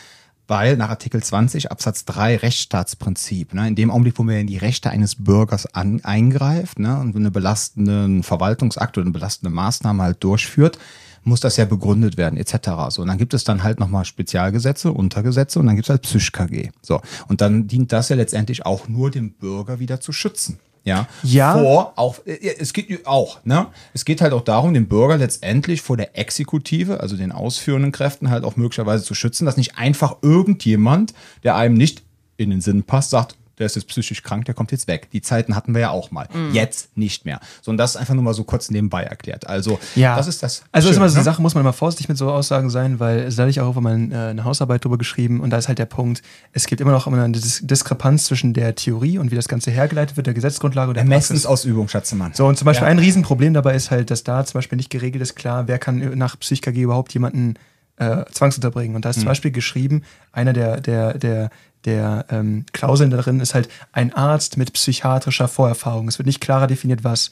[0.50, 4.56] Weil nach Artikel 20 Absatz 3 Rechtsstaatsprinzip, ne, in dem Augenblick, wo man in die
[4.56, 10.24] Rechte eines Bürgers an, eingreift ne, und eine belastende Verwaltungsakt oder eine belastende Maßnahme halt
[10.24, 10.78] durchführt,
[11.22, 12.70] muss das ja begründet werden, etc.
[12.88, 16.02] So, und dann gibt es dann halt nochmal Spezialgesetze, Untergesetze und dann gibt es halt
[16.02, 16.70] PsychKG.
[16.80, 20.58] So, und dann dient das ja letztendlich auch nur dem Bürger wieder zu schützen.
[20.88, 21.52] Ja, Ja.
[21.52, 23.66] vor auch, es geht auch, ne?
[23.94, 28.30] Es geht halt auch darum, den Bürger letztendlich vor der Exekutive, also den ausführenden Kräften,
[28.30, 31.14] halt auch möglicherweise zu schützen, dass nicht einfach irgendjemand,
[31.44, 32.02] der einem nicht
[32.36, 35.08] in den Sinn passt, sagt, der ist jetzt psychisch krank, der kommt jetzt weg.
[35.12, 36.28] Die Zeiten hatten wir ja auch mal.
[36.52, 37.40] Jetzt nicht mehr.
[37.62, 39.46] So, und das ist einfach nur mal so kurz nebenbei erklärt.
[39.46, 40.16] Also, Ja.
[40.16, 40.62] das ist das.
[40.70, 41.24] Also das ist Schöne, immer so eine ne?
[41.24, 43.74] Sache, muss man immer vorsichtig mit so Aussagen sein, weil es da hatte ich auch
[43.80, 46.92] mal äh, eine Hausarbeit drüber geschrieben und da ist halt der Punkt, es gibt immer
[46.92, 50.34] noch immer eine Dis Diskrepanz zwischen der Theorie und wie das Ganze hergeleitet wird, der
[50.34, 51.02] Gesetzesgrundlage und der.
[51.04, 52.32] Ermessensausübung, Schatzemann.
[52.34, 52.90] So, und zum Beispiel Ja.
[52.90, 56.16] ein Riesenproblem dabei ist halt, dass da zum Beispiel nicht geregelt ist, klar, wer kann
[56.18, 57.54] nach PsychKG überhaupt jemanden
[57.98, 58.96] äh, zwangsunterbringen.
[58.96, 59.22] Und da ist Hm.
[59.22, 61.50] zum Beispiel geschrieben, einer der, der, der,
[61.84, 66.08] der ähm, Klauseln darin ist halt ein Arzt mit psychiatrischer Vorerfahrung.
[66.08, 67.30] Es wird nicht klarer definiert, was.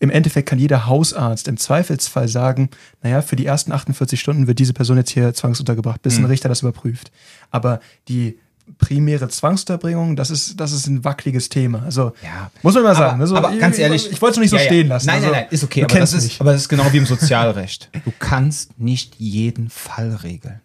[0.00, 2.68] Im Endeffekt kann jeder Hausarzt im Zweifelsfall sagen,
[3.02, 6.24] naja, für die ersten 48 Stunden wird diese Person jetzt hier zwangsuntergebracht, bis Hm.
[6.24, 7.10] ein Richter das überprüft.
[7.50, 8.38] Aber die
[8.78, 11.82] primäre Zwangsunterbringung, das ist, das ist ein wackeliges Thema.
[11.84, 12.50] Also, Ja.
[12.62, 13.20] muss man mal Aber, sagen.
[13.20, 14.10] Also, aber ich- ganz ich- ehrlich.
[14.10, 15.06] Ich wollte es noch nicht so Ja, stehen lassen.
[15.06, 15.84] Nein, also, nein, nein, ist okay.
[15.84, 17.90] Aber das, ist, aber das ist genau wie im Sozialrecht.
[18.04, 20.60] Du kannst nicht jeden Fall regeln.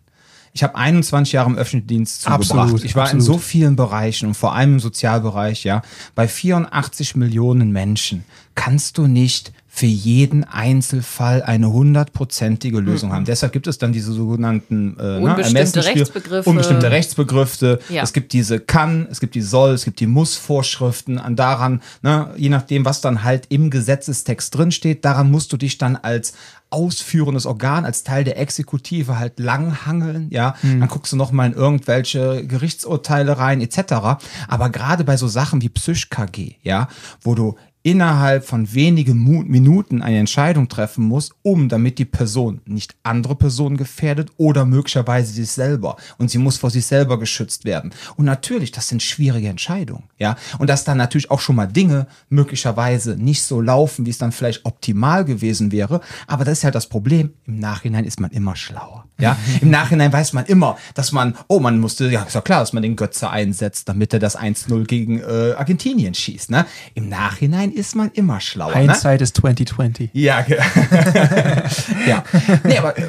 [0.52, 2.52] Ich habe 21 Jahre im öffentlichen Dienst zugebracht.
[2.52, 3.42] Absolut, ich war in absolut.
[3.42, 5.84] so vielen Bereichen und vor allem im Sozialbereich, ja.
[6.16, 8.24] Bei 84 Millionen Menschen
[8.56, 13.24] kannst du nicht für jeden Einzelfall eine hundertprozentige Lösung haben.
[13.24, 16.50] Deshalb gibt es dann diese sogenannten äh, ne, Unbestimmte Ermessensspiel- Rechtsbegriffe.
[16.50, 17.80] Unbestimmte Rechtsbegriffe.
[17.88, 18.04] Ja.
[18.04, 21.18] Es gibt diese kann, es gibt die soll, es gibt die muss-Vorschriften.
[21.18, 25.78] An daran, ne, je nachdem, was dann halt im Gesetzestext drinsteht, daran musst du dich
[25.78, 26.34] dann als
[26.72, 30.56] ausführendes Organ, als Teil der Exekutive halt langhangeln, ja.
[30.62, 34.20] Dann guckst du noch mal in irgendwelche Gerichtsurteile rein, etc.
[34.48, 36.88] Aber gerade bei so Sachen wie Psych-KG, ja,
[37.22, 42.96] wo du innerhalb von wenigen Minuten eine Entscheidung treffen muss, um damit die Person nicht
[43.04, 45.96] andere Personen gefährdet oder möglicherweise sich selber.
[46.18, 47.92] Und sie muss vor sich selber geschützt werden.
[48.18, 50.36] Und natürlich, das sind schwierige Entscheidungen, ja.
[50.58, 54.34] Und dass dann natürlich auch schon mal Dinge möglicherweise nicht so laufen, wie es dann
[54.34, 56.02] vielleicht optimal gewesen wäre.
[56.28, 57.34] Aber das ist halt das Problem.
[57.46, 59.38] Im Nachhinein ist man immer schlauer, ja.
[59.62, 62.74] Im Nachhinein weiß man immer, dass man, oh, man musste, ja, ist ja klar, dass
[62.74, 66.66] man den Götze einsetzt, damit er das 1-0 gegen äh, Argentinien schießt, ne.
[66.94, 68.80] Im Nachhinein ist man immer schlauer, ne?
[68.82, 70.10] Hindsight ist 2020.
[70.14, 70.46] Ja,
[72.08, 72.24] ja.
[72.64, 73.04] Nee, aber äh,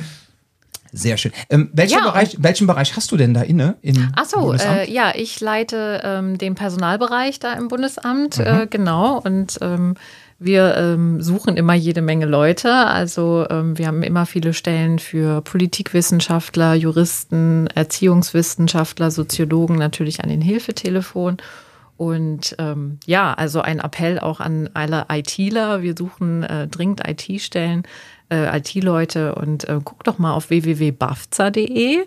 [0.93, 1.33] sehr schön.
[1.51, 3.77] Ähm, welcher Ja, Bereich, welchen Bereich hast du denn da inne?
[3.83, 4.89] In Ach so, Bundesamt?
[4.89, 8.45] äh, ja, ich leite ähm, den Personalbereich da im Bundesamt, Mhm.
[8.45, 9.19] äh, genau.
[9.21, 9.95] Und ähm,
[10.43, 12.73] wir ähm, suchen immer jede Menge Leute.
[12.75, 20.41] Also ähm, wir haben immer viele Stellen für Politikwissenschaftler, Juristen, Erziehungswissenschaftler, Soziologen natürlich an den
[20.41, 21.37] Hilfetelefon.
[22.01, 25.82] Und ähm, ja, also ein Appell auch an alle ITler.
[25.82, 27.82] Wir suchen äh, dringend IT-Stellen,
[28.32, 31.98] äh, IT-Leute und äh, guck doch mal auf www.bafza.de.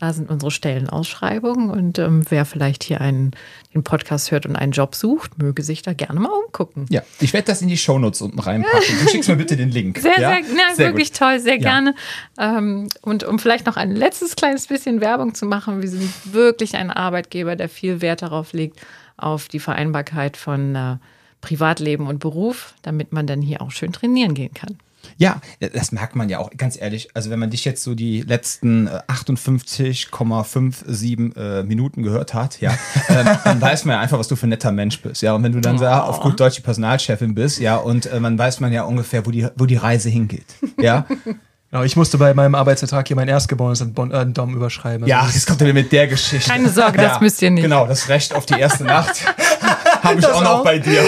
[0.00, 3.32] Da sind unsere Stellenausschreibungen und ähm, wer vielleicht hier einen,
[3.74, 6.86] den Podcast hört und einen Job sucht, möge sich da gerne mal umgucken.
[6.88, 8.94] ja, ich werde das in die Shownotes unten reinpacken.
[9.04, 9.98] Du schickst mir bitte den Link.
[9.98, 10.30] Sehr, ja?
[10.32, 11.18] sehr, na, wirklich gut.
[11.18, 11.60] toll, sehr Ja.
[11.60, 11.94] gerne.
[12.38, 16.74] Ähm, und um vielleicht noch ein letztes kleines bisschen Werbung zu machen, wir sind wirklich
[16.74, 18.80] ein Arbeitgeber, der viel Wert darauf legt,
[19.16, 20.96] auf die Vereinbarkeit von äh,
[21.40, 24.78] Privatleben und Beruf, damit man dann hier auch schön trainieren gehen kann.
[25.18, 27.10] Ja, das merkt man ja auch, ganz ehrlich.
[27.14, 32.72] Also, wenn man dich jetzt so die letzten äh, 58,57 äh, Minuten gehört hat, ja,
[33.08, 35.22] ähm, dann weiß man ja einfach, was du für ein netter Mensch bist.
[35.22, 38.06] Ja, und wenn du dann so, ja, auf gut Deutsch die Personalchefin bist, ja, und
[38.06, 40.46] äh, man weiß man ja ungefähr, wo die, wo die Reise hingeht.
[40.78, 41.06] Ja.
[41.72, 45.06] Genau, ich musste bei meinem Arbeitsvertrag hier mein Erstgeborenes an Bon- äh, Dom überschreiben.
[45.06, 46.50] Ja, jetzt kommt er wieder mit der Geschichte.
[46.50, 47.62] Keine Sorge, das müsst ihr nicht.
[47.62, 49.24] Genau, das Recht auf die erste Nacht
[50.02, 50.64] habe ich auch noch auch.
[50.64, 51.00] bei dir.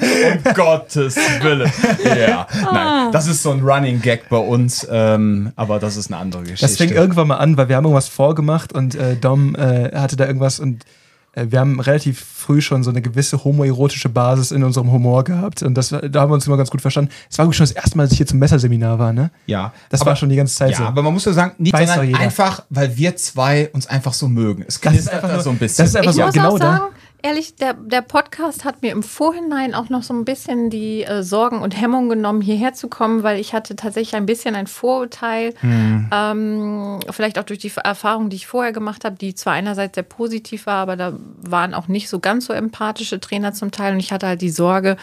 [0.46, 1.70] um Gottes Willen.
[2.02, 6.18] Ja, nein, das ist so ein Running Gag bei uns, ähm, aber das ist eine
[6.18, 6.66] andere Geschichte.
[6.66, 10.16] Das fing irgendwann mal an, weil wir haben irgendwas vorgemacht und äh, Dom äh, hatte
[10.16, 10.86] da irgendwas und
[11.34, 15.74] wir haben relativ früh schon so eine gewisse homoerotische Basis in unserem Humor gehabt und
[15.74, 17.10] das, war- da haben wir uns immer ganz gut verstanden.
[17.30, 19.30] Es war wirklich schon das erste Mal, dass ich hier zum Messerseminar war, ne?
[19.46, 20.84] ja, Das aber, war schon die ganze Zeit Ja, so.
[20.84, 24.26] aber man muss ja sagen, nicht Weiß sondern einfach, weil wir zwei uns einfach so
[24.28, 24.64] mögen.
[24.66, 25.84] Es Das ist einfach nur- so ein bisschen.
[25.84, 26.88] das ist einfach Ich so muss genau auch da.
[27.22, 31.22] Ehrlich, der, der Podcast hat mir im Vorhinein auch noch so ein bisschen die äh,
[31.22, 35.54] Sorgen und Hemmungen genommen, hierher zu kommen, weil ich hatte tatsächlich ein bisschen ein Vorurteil,
[35.60, 36.08] Hm.
[36.12, 40.04] ähm, vielleicht auch durch die Erfahrung, die ich vorher gemacht habe, die zwar einerseits sehr
[40.04, 44.00] positiv war, aber da waren auch nicht so ganz so empathische Trainer zum Teil und
[44.00, 44.96] ich hatte halt die Sorge,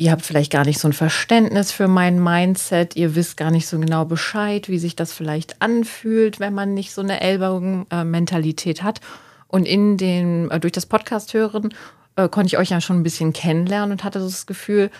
[0.00, 2.94] Ihr habt vielleicht gar nicht so ein Verständnis für mein Mindset.
[2.94, 6.92] Ihr wisst gar nicht so genau Bescheid, wie sich das vielleicht anfühlt, wenn man nicht
[6.94, 9.00] so eine Ellbogen-Mentalität hat.
[9.48, 11.74] Und in den, äh, durch das Podcast hören,
[12.16, 14.90] äh, konnte ich euch ja schon ein bisschen kennenlernen und hatte so das Gefühl,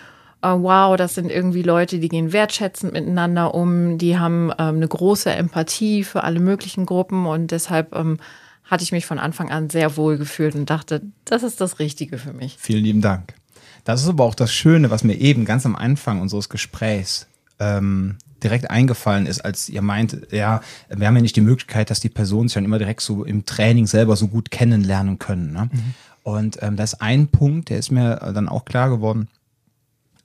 [0.41, 4.87] äh, wow, das sind irgendwie Leute, die gehen wertschätzend miteinander um, die haben ähm, eine
[4.87, 8.17] große Empathie für alle möglichen Gruppen und deshalb ähm,
[8.63, 12.17] hatte ich mich von Anfang an sehr wohl gefühlt und dachte, das ist das Richtige
[12.17, 12.55] für mich.
[12.59, 13.33] Vielen lieben Dank.
[13.83, 17.27] Das ist aber auch das Schöne, was mir eben ganz am Anfang unseres Gesprächs
[17.59, 21.99] ähm, direkt eingefallen ist, als ihr meint, ja, wir haben ja nicht die Möglichkeit, dass
[21.99, 25.53] die Personen sich dann immer direkt so im Training selber so gut kennenlernen können.
[25.53, 25.69] Ne?
[26.23, 29.27] Und ähm, das ist ein Punkt, der ist mir dann auch klar geworden.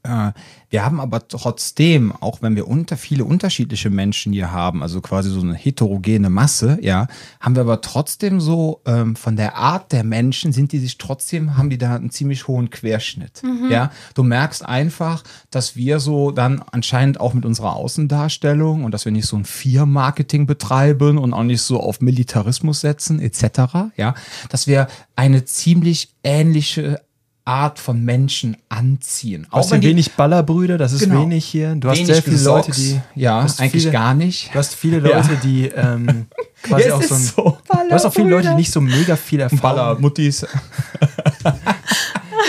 [0.04, 0.32] Äh,
[0.70, 5.30] Wir haben aber trotzdem, auch wenn wir unter viele unterschiedliche Menschen hier haben, also quasi
[5.30, 7.06] so eine heterogene Masse, ja,
[7.40, 11.56] haben wir aber trotzdem so ähm, von der Art der Menschen sind die sich trotzdem,
[11.56, 13.42] haben die da einen ziemlich hohen Querschnitt.
[13.70, 19.04] Ja, du merkst einfach, dass wir so dann anscheinend auch mit unserer Außendarstellung und dass
[19.04, 24.14] wir nicht so ein Vier-Marketing betreiben und auch nicht so auf Militarismus setzen, etc., ja,
[24.48, 27.00] dass wir eine ziemlich ähnliche
[27.46, 29.46] Art von Menschen anziehen.
[29.50, 31.22] Du hast Auch ja wenn die wenig Ballerbrüder, das ist Genau.
[31.22, 31.74] wenig hier.
[31.74, 32.98] Du hast sehr viele Leute, die.
[33.14, 34.50] Ja, eigentlich viele, gar nicht.
[34.54, 36.26] Du hast viele Leute, die ähm,
[36.62, 37.58] quasi Ja, auch so, ein, so.
[37.68, 40.46] Du hast auch viele Leute, die nicht so mega viel Erfahrung Ballermuttis.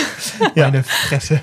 [0.54, 1.40] Meine Fresse.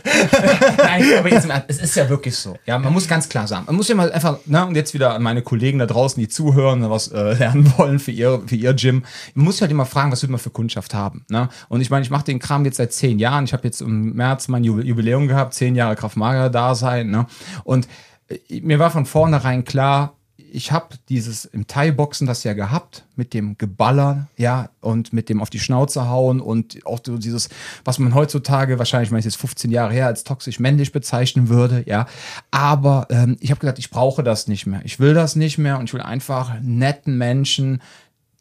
[0.78, 2.58] Nein, aber jetzt Ernst, es ist ja wirklich so.
[2.66, 5.14] Ja, man muss ganz klar sagen, man muss ja mal einfach, ne, und jetzt wieder
[5.14, 8.74] an meine Kollegen da draußen, die zuhören, was äh, lernen wollen für ihr, für ihr
[8.74, 9.04] Gym.
[9.34, 11.26] Man muss halt immer fragen, was will man für Kundschaft haben.
[11.30, 11.50] Ne?
[11.70, 13.46] Und ich meine, ich mache den Kram jetzt seit zehn Jahren.
[13.46, 17.10] Ich habe jetzt im März mein Jubi- Jubiläum gehabt, zehn Jahre Kraftmager-Dasein.
[17.10, 17.26] Ne?
[17.64, 17.88] Und
[18.30, 20.16] äh, mir war von vornherein klar,
[20.54, 25.42] ich habe dieses im Thai-Boxen das ja gehabt, mit dem Geballer, ja, und mit dem
[25.42, 27.50] auf die Schnauze hauen und auch so dieses,
[27.84, 31.50] was man heutzutage, wahrscheinlich, ich es ist jetzt 15 Jahre her, als toxisch männlich bezeichnen
[31.50, 32.06] würde, ja.
[32.52, 34.82] Aber ähm, ich habe gesagt, ich brauche das nicht mehr.
[34.84, 37.82] Ich will das nicht mehr und ich will einfach netten Menschen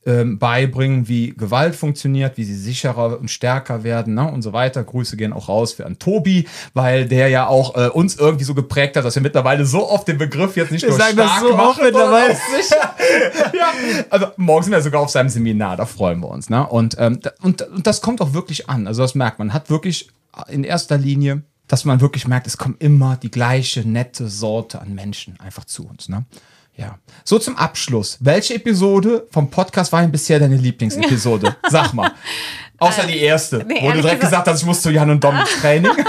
[0.05, 4.82] ähm, beibringen, wie Gewalt funktioniert, wie sie sicherer und stärker werden ne, und so weiter.
[4.82, 8.55] Grüße gehen auch raus für an Tobi, weil der ja auch äh, uns irgendwie so
[8.55, 11.30] geprägt hat, dass wir mittlerweile so oft den Begriff jetzt nicht Wir nur sagen das
[11.30, 12.34] stark so oft machen, mittlerweile.
[12.34, 12.94] sondern auch sicher.
[13.57, 13.72] ja,
[14.11, 16.50] also morgen sind wir sogar auf seinem Seminar, da freuen wir uns.
[16.50, 16.66] Ne?
[16.66, 18.86] Und, ähm, und, und das kommt auch wirklich an.
[18.86, 19.53] Also das merkt man.
[19.53, 20.09] Hat wirklich
[20.48, 24.94] in erster Linie, dass man wirklich merkt, es kommt immer die gleiche nette Sorte an
[24.94, 26.09] Menschen einfach zu uns.
[26.09, 26.24] Ne?
[26.74, 26.98] Ja.
[27.24, 28.16] So zum Abschluss.
[28.20, 31.54] Welche Episode vom Podcast war denn bisher deine Lieblingsepisode?
[31.68, 32.10] Sag mal.
[32.78, 35.36] Außer die erste, nee, wo du direkt gesagt- hast, ich muss zu Jan und Dom
[35.38, 35.92] ins Training.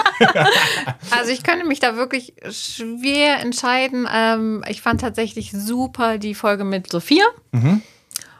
[1.11, 4.07] Also ich könnte mich da wirklich schwer entscheiden.
[4.11, 7.23] Ähm, ich fand tatsächlich super die Folge mit Sophia.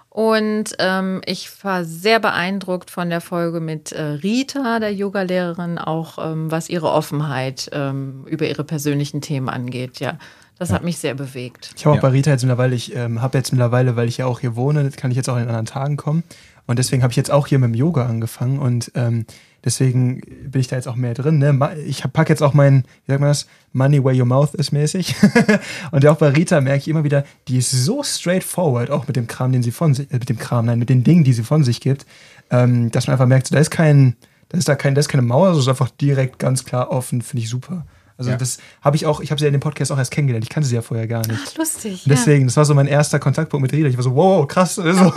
[0.10, 6.18] Und ähm, ich war sehr beeindruckt von der Folge mit äh, Rita, der Yogalehrerin, auch
[6.24, 10.00] ähm, was ihre Offenheit ähm, über ihre persönlichen Themen angeht.
[10.00, 10.18] Ja,
[10.60, 11.74] das hat mich sehr bewegt.
[11.76, 12.02] Ich habe auch Ja.
[12.02, 14.90] bei Rita jetzt mittlerweile, ich ähm, habe jetzt mittlerweile, weil ich ja auch hier wohne,
[14.92, 16.24] kann ich jetzt auch in anderen Tagen kommen.
[16.66, 19.26] Und deswegen habe ich jetzt auch hier mit dem Yoga angefangen und ähm,
[19.66, 21.38] deswegen bin ich da jetzt auch mehr drin.
[21.38, 21.60] Ne?
[21.86, 24.72] Ich hab- pack jetzt auch mein, wie sagt man das, Money where your mouth is
[24.72, 25.14] mäßig.
[25.92, 29.28] und auch bei Rita merke ich immer wieder, die ist so straightforward, auch mit dem
[29.28, 31.44] Kram, den sie von sich, äh, mit dem Kram, nein, mit den Dingen, die sie
[31.44, 32.06] von sich gibt,
[32.50, 34.16] ähm, dass man einfach merkt, so, da ist kein,
[34.48, 37.22] da ist da kein, da ist keine Mauer, es ist einfach direkt ganz klar offen,
[37.22, 37.86] finde ich super.
[38.24, 38.38] Also Ja.
[38.38, 40.44] das habe ich auch, ich habe sie ja in dem Podcast auch erst kennengelernt.
[40.46, 41.58] Ich kannte sie ja vorher gar nicht.
[41.58, 42.04] Lustig.
[42.06, 43.88] Und deswegen, das war so mein erster Kontaktpunkt mit Rita.
[43.90, 44.76] Ich war so, wow, krass.
[44.76, 44.84] So.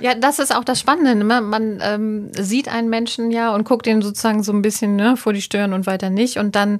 [0.00, 1.14] Ja, das ist auch das Spannende.
[1.14, 1.40] Ne?
[1.40, 5.32] Man ähm, sieht einen Menschen ja und guckt ihn sozusagen so ein bisschen ne, vor
[5.32, 6.38] die Stirn und weiter nicht.
[6.38, 6.78] Und dann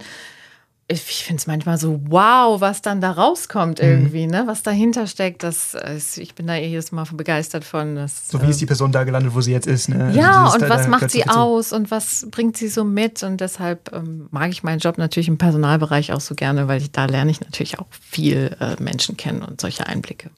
[0.88, 3.84] ich finde es manchmal so, wow, was dann da rauskommt Mhm.
[3.84, 4.44] irgendwie, ne?
[4.46, 7.96] Was dahinter steckt, das ist, ich bin da jedes Mal begeistert von.
[7.96, 9.88] Das, So wie ist die Person da gelandet, wo sie jetzt ist.
[9.88, 10.04] Ne?
[10.04, 12.84] Also ja, dieses und da- was da macht sie aus und was bringt sie so
[12.84, 13.24] mit?
[13.24, 16.92] Und deshalb ähm, mag ich meinen Job natürlich im Personalbereich auch so gerne, weil ich,
[16.92, 20.30] da lerne ich natürlich auch viel äh, Menschen kennen und solche Einblicke.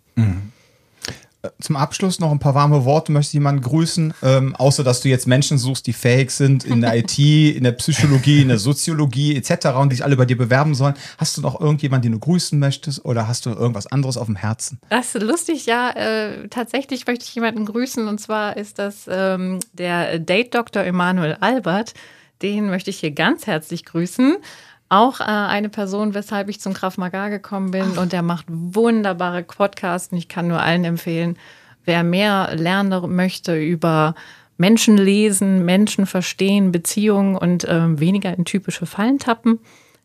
[1.60, 3.12] Zum Abschluss noch ein paar warme Worte.
[3.12, 4.14] Möchtest du jemanden grüßen?
[4.22, 7.72] Ähm, außer, dass du jetzt Menschen suchst, die fähig sind in der IT, in der
[7.72, 9.68] Psychologie, in der Soziologie etc.
[9.76, 10.94] und die sich alle bei dir bewerben sollen.
[11.18, 14.36] Hast du noch irgendjemanden, den du grüßen möchtest oder hast du irgendwas anderes auf dem
[14.36, 14.80] Herzen?
[14.90, 15.90] Das ist lustig, ja.
[15.90, 21.94] Äh, tatsächlich möchte ich jemanden grüßen und zwar ist das ähm, der Date-Doktor Emanuel Albert.
[22.42, 24.36] Den möchte ich hier ganz herzlich grüßen.
[24.88, 27.98] Auch äh, eine Person, weshalb ich zum Krav Maga gekommen bin.
[27.98, 30.12] Und der macht wunderbare Podcasts.
[30.12, 31.36] Und ich kann nur allen empfehlen,
[31.84, 34.14] wer mehr lernen möchte über
[34.58, 39.60] Menschen lesen, Menschen verstehen, Beziehungen und ähm, weniger in typische Fallen tappen,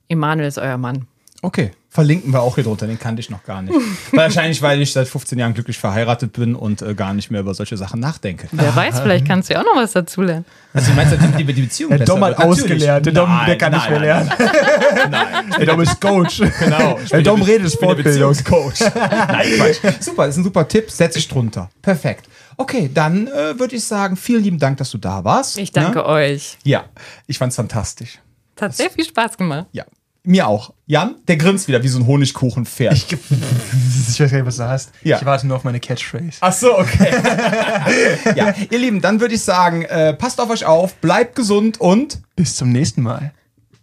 [0.08, 1.08] Emanuel ist euer Mann.
[1.42, 3.74] Okay, verlinken wir auch hier drunter, den kannte ich noch gar nicht.
[4.12, 7.54] Wahrscheinlich, weil ich seit 15 Jahren glücklich verheiratet bin und äh, gar nicht mehr über
[7.54, 8.48] solche Sachen nachdenke.
[8.52, 10.44] Wer weiß, vielleicht kannst du ja auch noch was dazulernen.
[10.74, 13.06] Also du meinst, die, die Beziehung Der Dom hat ausgelernt.
[13.06, 14.32] Der Dom, der Nein, kann nicht mehr nein, lernen.
[14.40, 15.56] Nein, nein.
[15.60, 16.42] Der Dom ist Coach.
[16.60, 17.00] Genau.
[17.12, 17.94] Der Dom der- redet der.
[17.96, 18.80] Beziehungscoach.
[18.96, 20.02] Nein, Quatsch.
[20.02, 20.90] Super, ist ein super Tipp.
[20.90, 21.70] Setz dich drunter.
[21.82, 22.26] Perfekt.
[22.58, 25.58] Okay, dann äh, würde ich sagen, vielen lieben Dank, dass du da warst.
[25.60, 26.06] Ich danke Ne?
[26.06, 26.58] euch.
[26.64, 26.86] Ja,
[27.28, 28.20] ich fand's fantastisch.
[28.56, 29.68] Es hat sehr viel Spaß gemacht.
[29.72, 29.86] Ja,
[30.24, 30.74] mir auch.
[30.86, 32.94] Jan, der grinst wieder wie so ein Honigkuchenpferd.
[32.94, 34.92] Ich, ich weiß gar nicht, was du hast.
[35.04, 35.18] Ja.
[35.18, 36.38] Ich warte nur auf meine Catchphrase.
[36.40, 37.12] Ach so, okay.
[38.36, 42.22] ja, ihr Lieben, dann würde ich sagen, äh, passt auf euch auf, bleibt gesund und
[42.36, 43.32] Bis zum nächsten Mal.